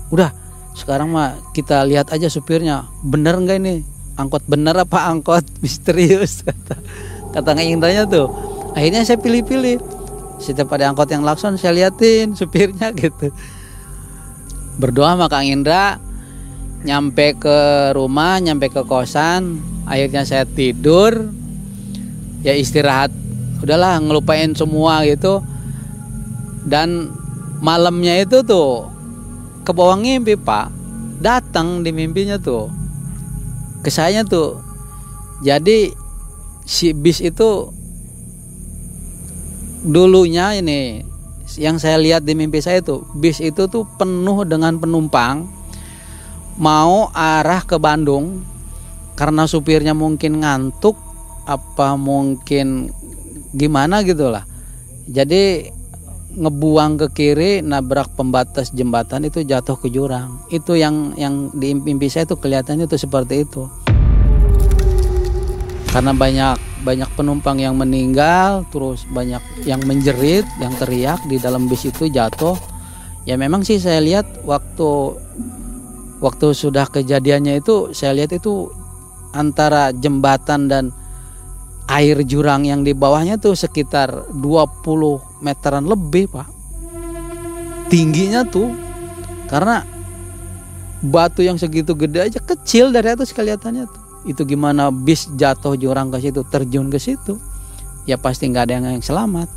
udah 0.10 0.43
sekarang 0.73 1.13
mah 1.13 1.38
kita 1.53 1.86
lihat 1.86 2.10
aja 2.10 2.27
supirnya 2.27 2.89
bener 3.06 3.38
nggak 3.38 3.58
ini? 3.62 3.86
Angkot 4.17 4.45
bener 4.49 4.73
apa 4.77 5.10
angkot 5.10 5.45
misterius? 5.63 6.41
Kata 6.41 6.75
kata 7.34 7.49
Kak 7.53 7.65
Indranya 7.65 8.10
tuh. 8.10 8.29
Akhirnya 8.73 9.06
saya 9.06 9.21
pilih-pilih. 9.21 9.77
Setiap 10.41 10.73
ada 10.75 10.91
angkot 10.91 11.08
yang 11.08 11.21
lakson 11.23 11.56
saya 11.62 11.77
liatin 11.77 12.34
supirnya 12.34 12.89
gitu. 12.99 13.29
Berdoa 14.82 15.13
sama 15.13 15.29
Kang 15.29 15.45
Indra 15.45 16.01
nyampe 16.84 17.38
ke 17.39 17.58
rumah 17.95 18.43
nyampe 18.43 18.67
ke 18.67 18.84
kosan 18.84 19.56
akhirnya 19.88 20.25
saya 20.25 20.43
tidur 20.49 21.29
ya 22.41 22.58
istirahat. 22.58 23.13
Udahlah 23.62 24.01
ngelupain 24.01 24.51
semua 24.58 25.06
gitu 25.08 25.39
dan 26.67 27.12
malamnya 27.63 28.23
itu 28.23 28.43
tuh 28.43 28.88
ke 29.63 29.71
bawah 29.71 29.95
pak 30.43 30.67
datang 31.23 31.84
di 31.84 31.95
mimpinya 31.95 32.36
tuh 32.36 32.67
ke 33.84 33.91
saya 33.91 34.23
tuh. 34.23 34.63
Jadi 35.43 35.91
si 36.63 36.95
bis 36.95 37.19
itu 37.19 37.67
dulunya 39.84 40.56
ini 40.56 41.04
yang 41.60 41.76
saya 41.76 41.99
lihat 41.99 42.23
di 42.23 42.34
mimpi 42.39 42.63
saya 42.63 42.80
itu 42.80 43.04
bis 43.19 43.43
itu 43.43 43.67
tuh 43.67 43.84
penuh 43.99 44.47
dengan 44.47 44.80
penumpang 44.80 45.43
mau 46.56 47.12
arah 47.12 47.60
ke 47.67 47.76
Bandung 47.76 48.47
karena 49.19 49.43
supirnya 49.43 49.91
mungkin 49.91 50.39
ngantuk 50.39 50.95
apa 51.43 51.99
mungkin 51.99 52.95
gimana 53.52 54.08
gitulah 54.08 54.47
jadi 55.04 55.67
ngebuang 56.34 56.98
ke 56.98 57.08
kiri 57.13 57.52
nabrak 57.62 58.10
pembatas 58.17 58.74
jembatan 58.74 59.30
itu 59.30 59.46
jatuh 59.46 59.78
ke 59.78 59.88
jurang. 59.93 60.41
Itu 60.50 60.74
yang 60.74 61.13
yang 61.13 61.54
di 61.54 61.78
mimpi 61.78 62.10
saya 62.10 62.26
itu 62.26 62.36
kelihatannya 62.38 62.89
itu 62.89 62.98
seperti 62.98 63.46
itu. 63.46 63.69
Karena 65.93 66.10
banyak 66.10 66.58
banyak 66.84 67.10
penumpang 67.15 67.62
yang 67.62 67.78
meninggal 67.78 68.65
terus 68.74 69.06
banyak 69.08 69.39
yang 69.63 69.80
menjerit 69.86 70.43
yang 70.58 70.74
teriak 70.76 71.22
di 71.30 71.38
dalam 71.38 71.69
bis 71.69 71.86
itu 71.86 72.10
jatuh. 72.10 72.58
Ya 73.24 73.39
memang 73.39 73.63
sih 73.63 73.80
saya 73.80 74.04
lihat 74.04 74.26
waktu 74.43 75.15
waktu 76.19 76.48
sudah 76.52 76.89
kejadiannya 76.89 77.62
itu 77.62 77.96
saya 77.96 78.17
lihat 78.17 78.36
itu 78.36 78.67
antara 79.32 79.96
jembatan 79.96 80.67
dan 80.67 80.91
air 81.88 82.19
jurang 82.24 82.63
yang 82.63 82.82
di 82.82 82.96
bawahnya 82.96 83.39
tuh 83.39 83.56
sekitar 83.56 84.34
20 84.34 85.33
meteran 85.43 85.84
lebih 85.84 86.32
pak. 86.32 86.47
Tingginya 87.91 88.47
tuh 88.47 88.71
karena 89.51 89.84
batu 91.03 91.43
yang 91.43 91.60
segitu 91.60 91.93
gede 91.93 92.32
aja 92.32 92.39
kecil 92.39 92.95
dari 92.95 93.12
atas 93.12 93.36
kelihatannya 93.36 93.86
tuh. 93.86 94.03
Itu 94.23 94.47
gimana 94.47 94.88
bis 94.88 95.27
jatuh 95.36 95.75
jurang 95.75 96.08
ke 96.10 96.23
situ 96.23 96.47
terjun 96.47 96.88
ke 96.88 96.97
situ 96.97 97.36
ya 98.08 98.15
pasti 98.19 98.47
nggak 98.47 98.63
ada 98.67 98.73
yang 98.79 99.03
selamat. 99.03 99.47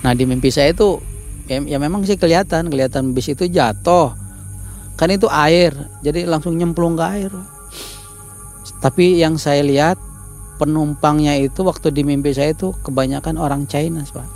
Nah 0.00 0.12
di 0.16 0.24
mimpi 0.24 0.48
saya 0.48 0.72
itu 0.72 0.96
ya, 1.44 1.60
ya 1.60 1.76
memang 1.76 2.08
sih 2.08 2.16
kelihatan 2.16 2.72
kelihatan 2.72 3.12
bis 3.12 3.28
itu 3.28 3.48
jatuh. 3.48 4.16
Kan 4.96 5.12
itu 5.12 5.28
air 5.28 5.72
jadi 6.00 6.24
langsung 6.28 6.56
nyemplung 6.56 6.96
ke 6.96 7.04
air. 7.04 7.32
Tapi 8.80 9.20
yang 9.20 9.36
saya 9.36 9.60
lihat 9.60 10.00
penumpangnya 10.60 11.40
itu 11.40 11.64
waktu 11.64 11.88
di 11.88 12.04
mimpi 12.04 12.36
saya 12.36 12.52
itu 12.52 12.76
kebanyakan 12.84 13.40
orang 13.40 13.64
China 13.64 14.04
pak. 14.04 14.28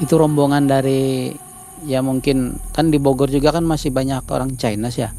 Itu 0.00 0.16
rombongan 0.16 0.64
dari 0.64 1.36
ya 1.84 2.00
mungkin 2.00 2.56
kan 2.72 2.88
di 2.88 2.96
Bogor 2.96 3.28
juga 3.28 3.52
kan 3.52 3.68
masih 3.68 3.92
banyak 3.92 4.24
orang 4.32 4.56
China 4.56 4.88
ya. 4.88 5.12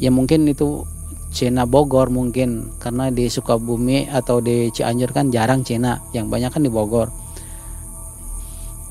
Ya 0.00 0.08
mungkin 0.08 0.48
itu 0.48 0.88
Cina 1.36 1.68
Bogor 1.68 2.08
mungkin 2.08 2.72
karena 2.80 3.12
di 3.12 3.28
Sukabumi 3.28 4.08
atau 4.08 4.40
di 4.40 4.72
Cianjur 4.72 5.12
kan 5.12 5.28
jarang 5.28 5.60
Cina 5.60 6.00
yang 6.16 6.32
banyak 6.32 6.48
kan 6.48 6.64
di 6.64 6.72
Bogor. 6.72 7.12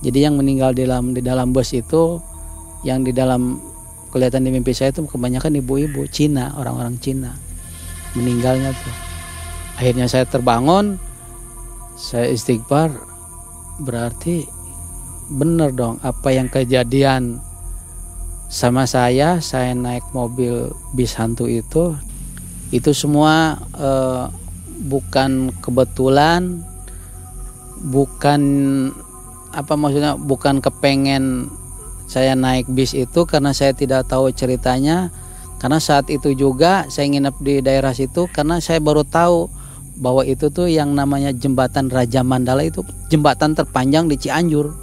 Jadi 0.05 0.21
yang 0.21 0.37
meninggal 0.37 0.77
di 0.77 0.85
dalam 0.85 1.17
di 1.17 1.25
dalam 1.25 1.49
bus 1.49 1.73
itu 1.73 2.21
yang 2.85 3.01
di 3.01 3.09
dalam 3.09 3.57
kelihatan 4.13 4.45
di 4.45 4.53
mimpi 4.53 4.77
saya 4.77 4.93
itu 4.93 5.09
kebanyakan 5.09 5.57
ibu-ibu 5.57 6.05
Cina 6.13 6.53
orang-orang 6.61 7.01
Cina. 7.01 7.33
Meninggalnya 8.13 8.69
tuh 8.77 9.04
akhirnya 9.75 10.07
saya 10.07 10.25
terbangun 10.27 10.99
saya 11.95 12.31
istighfar 12.31 12.91
berarti 13.83 14.47
benar 15.31 15.73
dong 15.75 15.99
apa 16.03 16.31
yang 16.31 16.47
kejadian 16.47 17.39
sama 18.47 18.87
saya 18.87 19.41
saya 19.43 19.73
naik 19.73 20.05
mobil 20.15 20.71
bis 20.93 21.17
hantu 21.17 21.49
itu 21.49 21.95
itu 22.71 22.91
semua 22.95 23.59
eh, 23.75 24.25
bukan 24.85 25.51
kebetulan 25.59 26.63
bukan 27.83 28.41
apa 29.55 29.73
maksudnya 29.79 30.19
bukan 30.19 30.59
kepengen 30.59 31.47
saya 32.05 32.37
naik 32.37 32.69
bis 32.69 32.93
itu 32.93 33.25
karena 33.25 33.51
saya 33.51 33.73
tidak 33.73 34.05
tahu 34.05 34.29
ceritanya. 34.29 35.09
Karena 35.57 35.81
saat 35.81 36.11
itu 36.13 36.35
juga 36.37 36.85
saya 36.91 37.09
nginep 37.09 37.35
di 37.41 37.55
daerah 37.63 37.95
situ 37.95 38.29
karena 38.29 38.61
saya 38.61 38.77
baru 38.77 39.01
tahu 39.01 39.49
bahwa 39.95 40.27
itu 40.27 40.51
tuh 40.51 40.67
yang 40.67 40.91
namanya 40.91 41.31
jembatan 41.31 41.87
Raja 41.87 42.21
Mandala 42.21 42.67
itu 42.67 42.83
jembatan 43.07 43.55
terpanjang 43.55 44.11
di 44.11 44.15
Cianjur. 44.19 44.75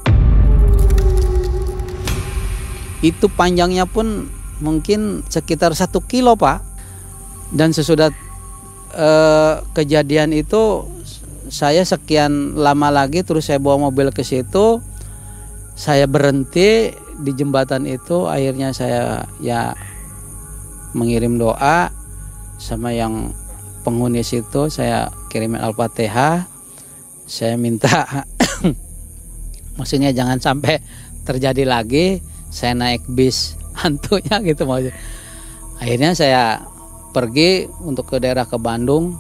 Itu 3.03 3.27
panjangnya 3.29 3.85
pun 3.85 4.31
mungkin 4.63 5.27
sekitar 5.29 5.77
satu 5.77 6.01
kilo 6.03 6.39
pak. 6.39 6.65
Dan 7.53 7.77
sesudah 7.77 8.09
eh, 8.97 9.55
kejadian 9.77 10.33
itu 10.33 10.89
saya 11.53 11.85
sekian 11.85 12.57
lama 12.57 12.89
lagi 12.89 13.21
terus 13.21 13.53
saya 13.53 13.61
bawa 13.61 13.93
mobil 13.93 14.09
ke 14.09 14.25
situ 14.25 14.81
saya 15.77 16.09
berhenti 16.09 16.97
di 17.21 17.33
jembatan 17.37 17.85
itu 17.85 18.25
akhirnya 18.25 18.73
saya 18.73 19.29
ya 19.37 19.77
mengirim 20.97 21.37
doa 21.37 21.93
sama 22.57 22.97
yang 22.97 23.37
penghuni 23.83 24.23
situ 24.23 24.71
saya 24.71 25.11
kirimin 25.29 25.61
al-fatihah. 25.61 26.49
Saya 27.27 27.55
minta 27.55 28.27
maksudnya 29.79 30.11
jangan 30.11 30.43
sampai 30.43 30.83
terjadi 31.23 31.63
lagi 31.65 32.19
saya 32.51 32.75
naik 32.75 33.07
bis 33.09 33.55
hantunya 33.81 34.43
gitu 34.43 34.67
maksudnya 34.69 34.95
akhirnya 35.83 36.13
saya 36.15 36.43
pergi 37.13 37.69
untuk 37.85 38.09
ke 38.09 38.17
daerah 38.19 38.49
ke 38.49 38.57
Bandung. 38.57 39.19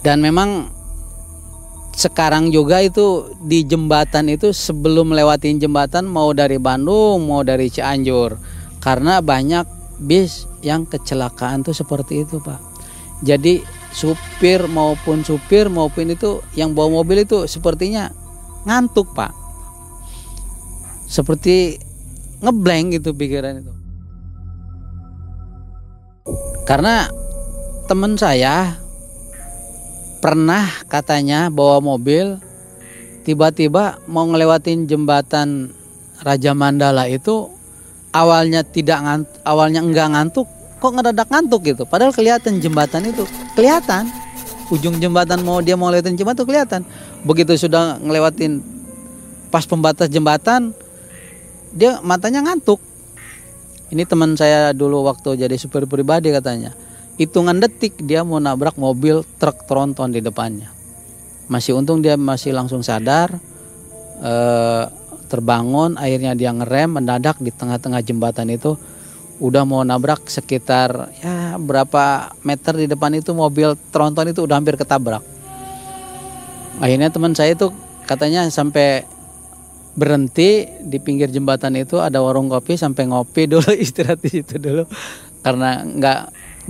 Dan 0.00 0.22
memang 0.22 0.70
sekarang 1.96 2.54
juga 2.54 2.78
itu 2.78 3.32
di 3.42 3.66
jembatan 3.66 4.30
itu 4.30 4.54
sebelum 4.54 5.10
lewatin 5.10 5.58
jembatan 5.58 6.06
mau 6.06 6.30
dari 6.30 6.56
Bandung 6.56 7.26
mau 7.26 7.44
dari 7.44 7.68
Cianjur. 7.68 8.38
Karena 8.78 9.18
banyak 9.18 9.75
bis 9.96 10.44
yang 10.60 10.84
kecelakaan 10.84 11.64
tuh 11.64 11.72
seperti 11.72 12.24
itu 12.28 12.40
pak. 12.40 12.60
Jadi 13.24 13.64
supir 13.96 14.68
maupun 14.68 15.24
supir 15.24 15.72
maupun 15.72 16.12
itu 16.12 16.44
yang 16.52 16.76
bawa 16.76 17.00
mobil 17.00 17.24
itu 17.24 17.48
sepertinya 17.48 18.12
ngantuk 18.68 19.08
pak. 19.16 19.32
Seperti 21.08 21.80
ngeblank 22.44 23.00
gitu 23.00 23.16
pikiran 23.16 23.64
itu. 23.64 23.72
Karena 26.66 27.08
teman 27.86 28.18
saya 28.18 28.76
pernah 30.18 30.66
katanya 30.90 31.46
bawa 31.48 31.78
mobil 31.78 32.42
tiba-tiba 33.22 34.02
mau 34.10 34.26
ngelewatin 34.26 34.90
jembatan 34.90 35.70
Raja 36.20 36.52
Mandala 36.58 37.06
itu 37.06 37.55
awalnya 38.16 38.64
tidak 38.64 38.98
ngant 39.04 39.28
awalnya 39.44 39.84
enggak 39.84 40.08
ngantuk 40.08 40.48
kok 40.80 40.92
ngedadak 40.92 41.28
ngantuk 41.28 41.60
gitu? 41.64 41.82
Padahal 41.84 42.12
kelihatan 42.16 42.60
jembatan 42.60 43.04
itu 43.04 43.28
kelihatan. 43.52 44.08
Ujung 44.66 44.98
jembatan 44.98 45.46
mau 45.46 45.62
dia 45.62 45.78
mau 45.78 45.92
ngelewatin 45.92 46.18
jembatan 46.18 46.42
itu 46.42 46.46
kelihatan. 46.48 46.80
Begitu 47.22 47.54
sudah 47.68 48.00
ngelewatin 48.02 48.64
pas 49.52 49.62
pembatas 49.62 50.08
jembatan 50.08 50.72
dia 51.76 52.00
matanya 52.00 52.42
ngantuk. 52.42 52.80
Ini 53.92 54.02
teman 54.08 54.34
saya 54.34 54.74
dulu 54.74 55.06
waktu 55.06 55.38
jadi 55.38 55.54
supir 55.54 55.86
pribadi 55.86 56.34
katanya 56.34 56.74
hitungan 57.16 57.56
detik 57.60 57.96
dia 58.04 58.22
mau 58.22 58.40
nabrak 58.40 58.76
mobil 58.76 59.24
truk 59.40 59.64
tronton 59.64 60.12
di 60.12 60.20
depannya. 60.20 60.72
Masih 61.48 61.78
untung 61.78 62.02
dia 62.02 62.18
masih 62.18 62.52
langsung 62.52 62.82
sadar 62.82 63.32
eh, 64.20 64.84
terbangun 65.26 65.98
akhirnya 65.98 66.32
dia 66.32 66.54
ngerem 66.54 67.02
mendadak 67.02 67.36
di 67.42 67.50
tengah-tengah 67.50 68.00
jembatan 68.00 68.48
itu. 68.48 68.78
Udah 69.36 69.68
mau 69.68 69.84
nabrak 69.84 70.32
sekitar 70.32 71.12
ya 71.20 71.60
berapa 71.60 72.32
meter 72.40 72.72
di 72.80 72.86
depan 72.88 73.12
itu 73.12 73.36
mobil 73.36 73.76
tronton 73.92 74.32
itu 74.32 74.40
udah 74.48 74.56
hampir 74.56 74.80
ketabrak. 74.80 75.20
Akhirnya 76.80 77.12
teman 77.12 77.36
saya 77.36 77.52
itu 77.52 77.68
katanya 78.08 78.48
sampai 78.48 79.04
berhenti 79.96 80.68
di 80.84 81.00
pinggir 81.00 81.32
jembatan 81.32 81.72
itu 81.76 81.96
ada 81.96 82.20
warung 82.20 82.52
kopi 82.52 82.76
sampai 82.76 83.08
ngopi 83.08 83.48
dulu 83.52 83.72
istirahat 83.76 84.24
di 84.24 84.40
situ 84.40 84.56
dulu. 84.56 84.88
Karena 85.44 85.84
nggak 85.84 86.20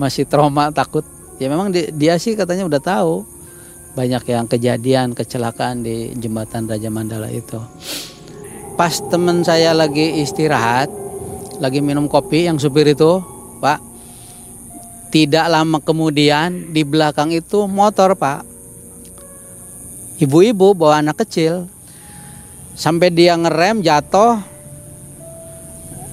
masih 0.00 0.26
trauma 0.26 0.74
takut. 0.74 1.06
Ya 1.36 1.52
memang 1.52 1.68
dia, 1.68 1.92
dia 1.92 2.14
sih 2.16 2.34
katanya 2.34 2.66
udah 2.66 2.82
tahu. 2.82 3.14
Banyak 3.96 4.28
yang 4.28 4.44
kejadian 4.44 5.16
kecelakaan 5.16 5.80
di 5.80 6.12
jembatan 6.20 6.68
Raja 6.68 6.92
Mandala 6.92 7.32
itu 7.32 7.56
pas 8.76 8.92
teman 9.08 9.40
saya 9.40 9.72
lagi 9.72 10.20
istirahat 10.20 10.92
lagi 11.56 11.80
minum 11.80 12.04
kopi 12.04 12.44
yang 12.44 12.60
supir 12.60 12.84
itu 12.92 13.24
pak. 13.58 13.80
Tidak 15.08 15.48
lama 15.48 15.80
kemudian 15.80 16.76
di 16.76 16.84
belakang 16.84 17.32
itu 17.32 17.64
motor 17.64 18.12
pak. 18.12 18.44
Ibu-ibu 20.20 20.76
bawa 20.76 21.00
anak 21.00 21.24
kecil. 21.24 21.64
Sampai 22.76 23.08
dia 23.08 23.32
ngerem 23.32 23.80
jatuh. 23.80 24.36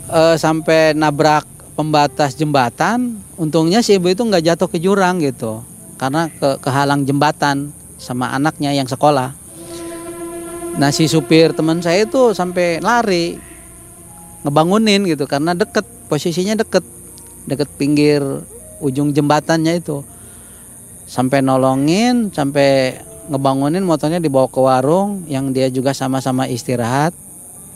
Uh, 0.07 0.35
sampai 0.39 0.95
nabrak 0.95 1.43
pembatas 1.75 2.39
jembatan. 2.39 3.19
Untungnya 3.35 3.83
si 3.83 3.99
ibu 3.99 4.07
itu 4.07 4.23
nggak 4.23 4.55
jatuh 4.55 4.71
ke 4.71 4.79
jurang 4.79 5.19
gitu. 5.19 5.59
Karena 5.99 6.31
ke 6.31 6.63
kehalang 6.63 7.03
jembatan 7.03 7.75
sama 7.99 8.31
anaknya 8.31 8.71
yang 8.71 8.87
sekolah 8.87 9.42
nah 10.73 10.89
si 10.89 11.05
supir 11.05 11.53
teman 11.53 11.79
saya 11.85 12.09
itu 12.09 12.33
sampai 12.33 12.81
lari 12.81 13.37
ngebangunin 14.43 15.05
gitu 15.07 15.23
karena 15.29 15.55
deket 15.55 15.87
posisinya 16.11 16.59
deket 16.59 16.83
deket 17.47 17.69
pinggir 17.79 18.21
ujung 18.83 19.15
jembatannya 19.15 19.79
itu. 19.79 20.03
Sampai 21.07 21.43
nolongin 21.43 22.31
sampai 22.31 22.99
ngebangunin 23.31 23.83
motornya 23.83 24.19
dibawa 24.19 24.51
ke 24.51 24.59
warung 24.59 25.23
yang 25.31 25.55
dia 25.55 25.71
juga 25.71 25.95
sama-sama 25.95 26.47
istirahat. 26.47 27.15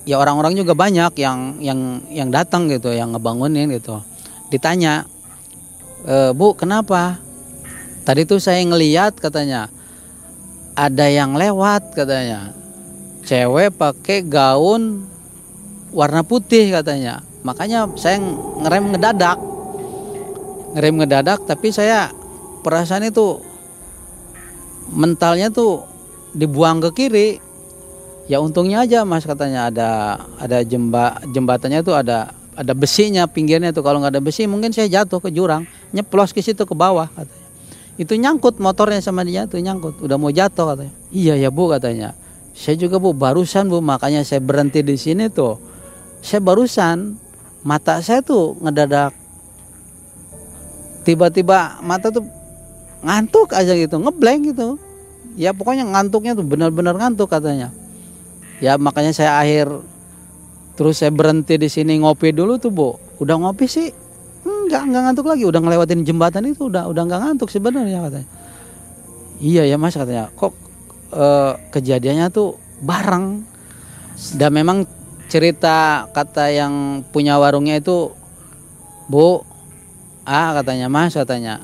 Ya 0.07 0.15
orang-orang 0.19 0.55
juga 0.55 0.71
banyak 0.71 1.19
yang 1.19 1.60
yang 1.60 1.79
yang 2.12 2.29
datang 2.31 2.71
gitu 2.71 2.91
yang 2.95 3.12
ngebangunin 3.15 3.67
gitu. 3.75 3.99
Ditanya 4.47 5.07
e, 6.07 6.31
bu 6.31 6.55
kenapa? 6.55 7.19
Tadi 8.07 8.23
tuh 8.23 8.39
saya 8.39 8.63
ngeliat 8.63 9.19
katanya 9.19 9.67
ada 10.79 11.12
yang 11.12 11.36
lewat 11.36 11.91
katanya 11.91 12.55
cewek 13.27 13.75
pakai 13.75 14.23
gaun 14.23 15.03
warna 15.91 16.23
putih 16.23 16.71
katanya. 16.71 17.19
Makanya 17.43 17.91
saya 17.99 18.23
ngerem 18.63 18.95
ngedadak. 18.95 19.37
Ngerem 20.73 20.95
ngedadak 21.03 21.43
tapi 21.43 21.75
saya 21.75 22.15
perasaan 22.63 23.11
itu 23.11 23.43
mentalnya 24.95 25.51
tuh 25.51 25.83
dibuang 26.31 26.79
ke 26.87 26.89
kiri. 26.95 27.29
Ya 28.31 28.43
untungnya 28.43 28.83
aja 28.83 29.07
mas 29.07 29.23
katanya 29.23 29.71
ada 29.71 30.19
ada 30.39 30.59
jemba 30.63 31.19
jembatannya 31.31 31.79
tuh 31.83 31.95
ada 31.95 32.31
ada 32.55 32.73
besinya 32.75 33.27
pinggirnya 33.27 33.75
tuh. 33.75 33.83
Kalau 33.83 33.99
nggak 33.99 34.19
ada 34.19 34.23
besi 34.23 34.47
mungkin 34.47 34.71
saya 34.71 34.87
jatuh 34.87 35.19
ke 35.19 35.31
jurang 35.35 35.67
nyeplos 35.91 36.31
ke 36.31 36.39
situ 36.39 36.63
ke 36.63 36.75
bawah 36.75 37.11
katanya. 37.11 37.47
Itu 37.97 38.13
nyangkut 38.13 38.59
motornya 38.59 38.99
sama 39.03 39.23
dia 39.23 39.47
tuh 39.47 39.59
nyangkut. 39.59 39.99
Udah 40.03 40.19
mau 40.19 40.31
jatuh 40.31 40.75
katanya. 40.75 40.95
Iya 41.11 41.39
ya 41.39 41.49
bu 41.51 41.71
katanya 41.71 42.26
saya 42.57 42.73
juga 42.73 42.97
bu 42.97 43.13
barusan 43.13 43.69
bu 43.69 43.85
makanya 43.85 44.25
saya 44.25 44.41
berhenti 44.41 44.81
di 44.81 44.97
sini 44.97 45.29
tuh. 45.29 45.61
Saya 46.25 46.41
barusan 46.41 47.13
mata 47.61 48.01
saya 48.01 48.25
tuh 48.25 48.57
ngedadak. 48.65 49.13
Tiba-tiba 51.05 51.77
mata 51.85 52.09
tuh 52.09 52.25
ngantuk 53.05 53.53
aja 53.53 53.77
gitu 53.77 54.01
ngeblank 54.01 54.57
gitu. 54.57 54.81
Ya 55.37 55.53
pokoknya 55.53 55.85
ngantuknya 55.85 56.33
tuh 56.33 56.41
benar-benar 56.49 56.97
ngantuk 56.97 57.29
katanya. 57.29 57.69
Ya 58.57 58.73
makanya 58.81 59.13
saya 59.13 59.37
akhir 59.37 59.69
terus 60.73 60.97
saya 60.97 61.13
berhenti 61.13 61.61
di 61.61 61.69
sini 61.69 62.01
ngopi 62.01 62.33
dulu 62.33 62.57
tuh 62.57 62.73
bu. 62.73 62.97
Udah 63.21 63.37
ngopi 63.37 63.69
sih? 63.69 63.93
Nggak 64.41 64.81
nggak 64.81 65.01
ngantuk 65.05 65.29
lagi. 65.29 65.45
Udah 65.45 65.61
ngelewatin 65.61 66.01
jembatan 66.09 66.49
itu 66.49 66.73
udah 66.73 66.89
udah 66.89 67.05
nggak 67.05 67.21
ngantuk 67.21 67.53
sebenarnya 67.53 68.01
katanya. 68.01 68.29
Iya 69.37 69.69
ya 69.69 69.77
mas 69.77 69.93
katanya. 69.93 70.33
Kok 70.33 70.66
eh, 71.11 71.53
kejadiannya 71.71 72.27
tuh 72.31 72.57
bareng. 72.81 73.43
Dan 74.33 74.51
memang 74.53 74.83
cerita 75.27 76.07
kata 76.09 76.49
yang 76.49 77.05
punya 77.11 77.37
warungnya 77.37 77.77
itu 77.77 78.15
bu 79.11 79.43
ah 80.27 80.55
katanya 80.59 80.91
mas 80.91 81.15
katanya. 81.15 81.63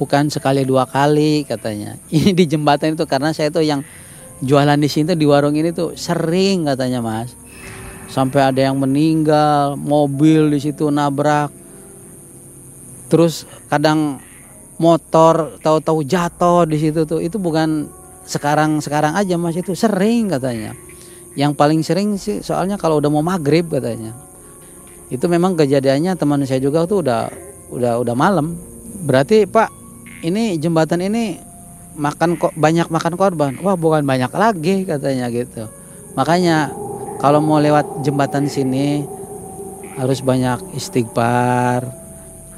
Bukan 0.00 0.32
sekali 0.32 0.64
dua 0.64 0.88
kali 0.88 1.44
katanya. 1.44 2.00
Ini 2.14 2.32
di 2.32 2.44
jembatan 2.48 2.96
itu 2.96 3.04
karena 3.04 3.36
saya 3.36 3.52
tuh 3.52 3.62
yang 3.62 3.84
jualan 4.40 4.80
di 4.80 4.88
sini 4.88 5.12
tuh 5.12 5.18
di 5.20 5.28
warung 5.28 5.52
ini 5.52 5.68
tuh 5.76 5.92
sering 5.92 6.64
katanya 6.64 7.04
mas. 7.04 7.36
Sampai 8.08 8.42
ada 8.42 8.58
yang 8.58 8.80
meninggal 8.80 9.76
mobil 9.76 10.50
di 10.50 10.58
situ 10.58 10.88
nabrak. 10.88 11.52
Terus 13.12 13.44
kadang 13.68 14.18
motor 14.80 15.60
tahu-tahu 15.60 16.02
jatuh 16.02 16.64
di 16.64 16.80
situ 16.80 17.04
tuh. 17.04 17.20
Itu 17.20 17.36
bukan 17.36 17.99
sekarang 18.30 18.78
sekarang 18.78 19.18
aja 19.18 19.34
mas 19.34 19.58
itu 19.58 19.74
sering 19.74 20.30
katanya. 20.30 20.78
Yang 21.34 21.52
paling 21.58 21.80
sering 21.82 22.14
sih 22.14 22.38
soalnya 22.46 22.78
kalau 22.78 23.02
udah 23.02 23.10
mau 23.10 23.26
maghrib 23.26 23.66
katanya. 23.66 24.14
Itu 25.10 25.26
memang 25.26 25.58
kejadiannya 25.58 26.14
teman 26.14 26.46
saya 26.46 26.62
juga 26.62 26.86
tuh 26.86 27.02
udah 27.02 27.26
udah 27.74 27.92
udah 27.98 28.14
malam. 28.14 28.54
Berarti 29.02 29.50
pak 29.50 29.74
ini 30.22 30.54
jembatan 30.62 31.02
ini 31.02 31.42
makan 31.98 32.38
kok 32.38 32.54
banyak 32.54 32.86
makan 32.86 33.14
korban. 33.18 33.58
Wah 33.66 33.74
bukan 33.74 34.06
banyak 34.06 34.30
lagi 34.30 34.86
katanya 34.86 35.26
gitu. 35.34 35.66
Makanya 36.14 36.70
kalau 37.18 37.42
mau 37.42 37.58
lewat 37.58 38.06
jembatan 38.06 38.46
sini 38.46 39.02
harus 39.98 40.22
banyak 40.22 40.78
istighfar 40.78 42.00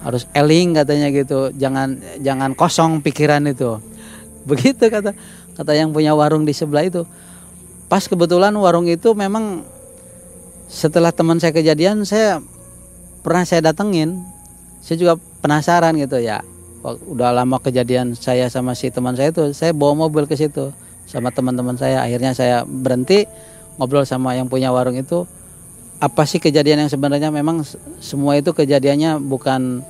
harus 0.02 0.26
eling 0.35 0.76
katanya 0.76 1.08
gitu. 1.14 1.54
Jangan 1.54 1.96
jangan 2.20 2.52
kosong 2.52 3.00
pikiran 3.00 3.46
itu. 3.48 3.78
Begitu 4.42 4.90
kata 4.90 5.14
kata 5.56 5.76
yang 5.76 5.92
punya 5.92 6.16
warung 6.16 6.48
di 6.48 6.54
sebelah 6.56 6.86
itu. 6.86 7.04
Pas 7.88 8.04
kebetulan 8.08 8.52
warung 8.56 8.88
itu 8.88 9.12
memang 9.12 9.64
setelah 10.70 11.12
teman 11.12 11.36
saya 11.36 11.52
kejadian 11.52 12.08
saya 12.08 12.40
pernah 13.20 13.44
saya 13.44 13.72
datengin. 13.72 14.24
Saya 14.82 14.96
juga 14.98 15.14
penasaran 15.44 15.94
gitu 16.00 16.18
ya. 16.18 16.42
Udah 16.82 17.30
lama 17.30 17.62
kejadian 17.62 18.18
saya 18.18 18.50
sama 18.50 18.74
si 18.74 18.90
teman 18.90 19.14
saya 19.14 19.30
itu 19.30 19.54
saya 19.54 19.70
bawa 19.70 20.08
mobil 20.08 20.26
ke 20.26 20.34
situ 20.34 20.74
sama 21.06 21.30
teman-teman 21.30 21.78
saya. 21.78 22.02
Akhirnya 22.02 22.34
saya 22.34 22.66
berhenti 22.66 23.28
ngobrol 23.76 24.08
sama 24.08 24.34
yang 24.34 24.50
punya 24.50 24.74
warung 24.74 24.98
itu. 24.98 25.28
Apa 26.02 26.26
sih 26.26 26.42
kejadian 26.42 26.82
yang 26.82 26.90
sebenarnya? 26.90 27.30
Memang 27.30 27.62
semua 28.02 28.34
itu 28.34 28.50
kejadiannya 28.50 29.22
bukan 29.22 29.86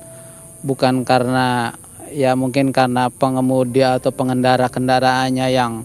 bukan 0.61 1.01
karena 1.01 1.73
ya 2.13 2.37
mungkin 2.37 2.69
karena 2.69 3.09
pengemudi 3.09 3.81
atau 3.81 4.13
pengendara 4.13 4.69
kendaraannya 4.69 5.47
yang 5.49 5.81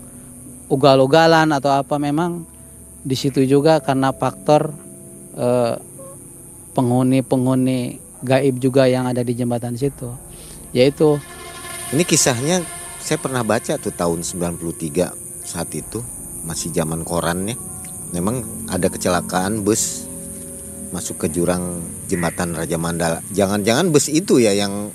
ugal-ugalan 0.68 1.48
atau 1.56 1.72
apa 1.72 1.96
memang 1.96 2.44
di 3.00 3.16
situ 3.16 3.48
juga 3.48 3.80
karena 3.80 4.12
faktor 4.12 4.76
eh, 5.34 5.74
penghuni-penghuni 6.76 7.98
gaib 8.22 8.60
juga 8.60 8.84
yang 8.84 9.08
ada 9.08 9.24
di 9.24 9.32
jembatan 9.32 9.74
situ 9.74 10.12
yaitu 10.76 11.16
Ini 11.88 12.04
kisahnya 12.04 12.60
saya 13.00 13.16
pernah 13.16 13.40
baca 13.40 13.80
tuh 13.80 13.88
tahun 13.96 14.20
93 14.20 15.48
saat 15.48 15.72
itu 15.72 16.04
masih 16.44 16.68
zaman 16.68 17.00
korannya. 17.00 17.56
Memang 18.12 18.44
ada 18.68 18.92
kecelakaan 18.92 19.64
bus 19.64 20.04
masuk 20.92 21.24
ke 21.24 21.32
jurang 21.32 21.80
jembatan 22.04 22.52
Raja 22.52 22.76
Mandala. 22.76 23.24
Jangan-jangan 23.32 23.88
bus 23.88 24.12
itu 24.12 24.36
ya 24.36 24.52
yang 24.52 24.92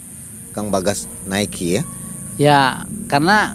Kang 0.54 0.70
Bagas 0.70 1.10
naiki 1.26 1.82
ya? 1.82 1.84
ya 2.34 2.62
karena 3.10 3.54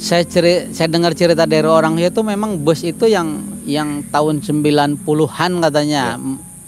saya 0.00 0.24
ceri, 0.24 0.72
saya 0.72 0.88
dengar 0.88 1.12
cerita 1.12 1.44
dari 1.44 1.68
orang 1.68 2.00
itu 2.00 2.24
memang 2.24 2.56
bus 2.64 2.80
itu 2.82 3.04
yang 3.04 3.44
yang 3.68 4.00
tahun 4.08 4.40
90-an 4.40 4.96
katanya 5.60 6.16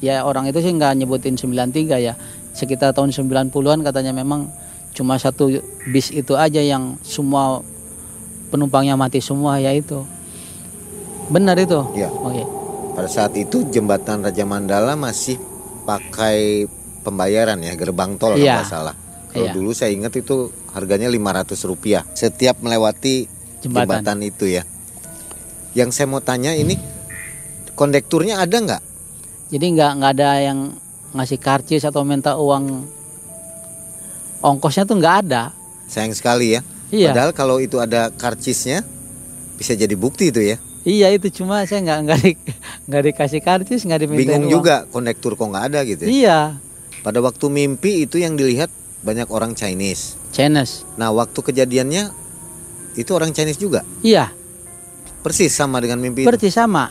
ya. 0.05 0.21
orang 0.21 0.53
itu 0.53 0.61
sih 0.61 0.69
nggak 0.69 1.01
nyebutin 1.01 1.41
93 1.41 1.97
ya 1.97 2.13
sekitar 2.53 2.93
tahun 2.93 3.09
90-an 3.09 3.81
katanya 3.81 4.13
memang 4.13 4.53
cuma 4.93 5.17
satu 5.17 5.49
bis 5.89 6.13
itu 6.13 6.37
aja 6.37 6.61
yang 6.61 7.01
semua 7.01 7.65
penumpangnya 8.53 8.93
mati 8.93 9.25
semua 9.25 9.57
ya 9.57 9.73
itu 9.73 10.05
benar 11.33 11.57
itu 11.57 11.81
Ya. 11.97 12.13
oke 12.13 12.45
Pada 12.93 13.09
saat 13.09 13.33
itu 13.41 13.65
jembatan 13.73 14.21
Raja 14.21 14.45
Mandala 14.45 14.93
masih 14.93 15.41
pakai 15.89 16.69
pembayaran 17.01 17.57
ya 17.65 17.73
gerbang 17.73 18.21
tol 18.21 18.37
kalau 18.37 18.45
Iya. 18.45 18.61
nggak 18.61 18.69
salah. 18.69 18.95
Kalau 19.33 19.47
Iya. 19.47 19.53
dulu 19.53 19.71
saya 19.73 19.91
ingat 19.91 20.13
itu 20.15 20.37
harganya 20.71 21.09
500 21.09 21.65
rupiah 21.65 22.05
setiap 22.13 22.61
melewati 22.61 23.25
Jembatan. 23.59 24.05
jembatan. 24.05 24.19
itu 24.23 24.45
ya. 24.47 24.63
Yang 25.73 25.91
saya 25.95 26.07
mau 26.07 26.21
tanya 26.21 26.53
ini 26.53 26.77
kondekturnya 27.73 28.39
ada 28.39 28.53
nggak? 28.55 28.83
jadi 29.49 29.67
nggak 29.69 29.91
nggak 29.95 30.13
ada 30.15 30.31
yang 30.43 30.59
ngasih 31.13 31.37
karcis 31.37 31.85
atau 31.85 32.01
minta 32.03 32.37
uang 32.37 32.89
ongkosnya 34.41 34.85
tuh 34.85 34.97
nggak 34.97 35.17
ada 35.23 35.53
Sayang 35.85 36.13
sekali 36.13 36.57
ya. 36.57 36.61
iya 36.89 37.13
Padahal 37.13 37.33
kalau 37.33 37.57
itu 37.59 37.77
ada 37.77 38.09
karcisnya 38.11 38.81
bisa 39.55 39.73
jadi 39.73 39.93
bukti 39.93 40.29
itu 40.29 40.41
ya. 40.43 40.57
iya 40.83 41.09
itu 41.11 41.29
cuma 41.31 41.63
saya 41.63 41.79
nggak 41.81 41.99
nggak 42.03 42.19
di, 42.19 42.33
nggak 42.89 43.03
dikasih 43.07 43.41
karcis 43.41 43.81
nggak 43.83 44.01
diminta 44.03 44.21
Bingung 44.35 44.49
juga 44.51 44.89
kondektur 44.89 45.37
kok 45.37 45.45
nggak 45.47 45.65
ada 45.69 45.81
gitu 45.85 46.03
ya. 46.03 46.09
iya 46.09 46.39
Pada 47.01 47.19
waktu 47.19 47.45
mimpi 47.47 48.03
itu 48.03 48.17
yang 48.17 48.33
dilihat 48.33 48.73
banyak 49.03 49.29
orang 49.29 49.53
Chinese. 49.59 50.15
Chinese 50.31 50.87
Nah 50.97 51.11
waktu 51.11 51.39
kejadiannya 51.39 52.15
itu 52.95 53.11
orang 53.13 53.35
Chinese 53.35 53.59
juga. 53.59 53.83
iya 54.01 54.31
Persis 55.23 55.55
sama 55.55 55.79
dengan 55.79 56.03
mimpi 56.03 56.27
itu. 56.27 56.29
Persis 56.29 56.51
sama. 56.59 56.91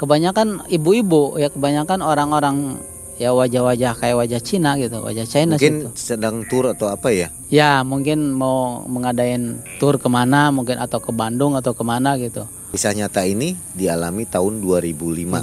Kebanyakan 0.00 0.64
ibu-ibu 0.72 1.36
ya 1.36 1.52
kebanyakan 1.52 2.00
orang-orang 2.00 2.80
ya 3.20 3.34
wajah-wajah 3.34 3.98
kayak 3.98 4.16
wajah 4.16 4.40
Cina 4.40 4.78
gitu, 4.78 5.02
wajah 5.04 5.26
China 5.28 5.58
Mungkin 5.58 5.74
gitu. 5.84 5.88
sedang 5.98 6.46
tur 6.48 6.70
atau 6.72 6.88
apa 6.88 7.10
ya? 7.12 7.28
Ya 7.52 7.82
mungkin 7.84 8.32
mau 8.32 8.86
mengadain 8.86 9.60
tur 9.82 9.98
ke 10.00 10.08
mana 10.08 10.48
mungkin 10.54 10.78
atau 10.80 11.02
ke 11.02 11.10
Bandung 11.12 11.58
atau 11.58 11.74
ke 11.76 11.82
mana 11.84 12.16
gitu. 12.16 12.46
Kisah 12.72 12.94
nyata 12.96 13.26
ini 13.28 13.58
dialami 13.76 14.24
tahun 14.24 14.64
2005. 14.64 15.12
Lima. 15.18 15.40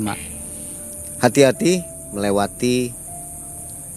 Hati-hati 1.19 1.83
melewati 2.15 2.95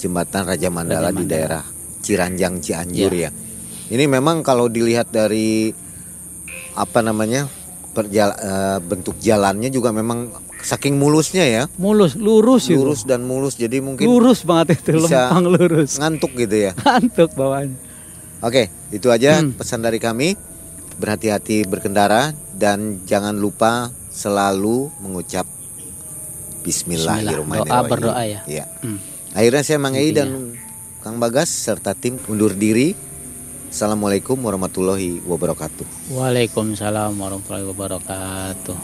jembatan 0.02 0.42
Raja 0.42 0.68
Mandala, 0.68 1.08
Raja 1.08 1.16
di 1.16 1.24
Mandala. 1.24 1.32
daerah 1.32 1.64
Ciranjang 2.08 2.58
Cianjur 2.58 3.12
ya. 3.12 3.28
Ini 3.88 4.04
memang 4.04 4.40
kalau 4.40 4.66
dilihat 4.66 5.08
dari 5.08 5.68
apa 6.72 7.00
namanya 7.00 7.44
perjala- 7.92 8.38
eh, 8.38 8.78
bentuk 8.80 9.16
jalannya 9.18 9.68
juga 9.68 9.92
memang 9.92 10.32
saking 10.58 10.96
mulusnya 10.96 11.44
ya, 11.44 11.62
Mulus, 11.76 12.16
lurus 12.16 12.66
itu. 12.66 12.80
lurus 12.80 13.04
dan 13.04 13.22
mulus 13.22 13.54
jadi 13.54 13.78
mungkin 13.78 14.04
Lurus 14.04 14.42
banget 14.42 14.80
itu, 14.80 14.98
bisa- 14.98 15.28
lempang 15.28 15.46
lurus. 15.46 16.00
ngantuk 16.00 16.32
gitu 16.34 16.56
ya. 16.64 16.72
Ngantuk 16.74 17.30
bawahnya. 17.32 17.76
Oke, 18.40 18.66
itu 18.88 19.08
aja 19.08 19.38
Hmm. 19.38 19.52
pesan 19.52 19.82
dari 19.82 19.98
kami. 19.98 20.32
Berhati-hati 20.96 21.62
berkendara 21.62 22.30
dan 22.52 23.02
jangan 23.04 23.34
lupa 23.34 23.86
selalu 24.08 24.90
mengucap 24.98 25.46
Bismillahirrahmanirrahim. 26.58 27.70
Doa 27.70 27.86
berdoa 27.86 28.22
ya. 28.24 28.40
Iya. 28.44 28.64
Hmm. 28.82 28.98
Akhirnya 29.30 29.62
saya 29.62 29.78
Mang 29.78 29.94
Ei 29.94 30.10
dan 30.10 30.58
Kang 30.98 31.22
Bagas 31.22 31.46
serta 31.46 31.94
tim 31.94 32.18
undur 32.26 32.50
diri. 32.58 32.98
Assalamualaikum 33.70 34.34
warahmatullahi 34.34 35.22
wabarakatuh. 35.22 36.10
Waalaikumsalam 36.10 37.14
warahmatullahi 37.14 37.70
wabarakatuh. 37.70 38.76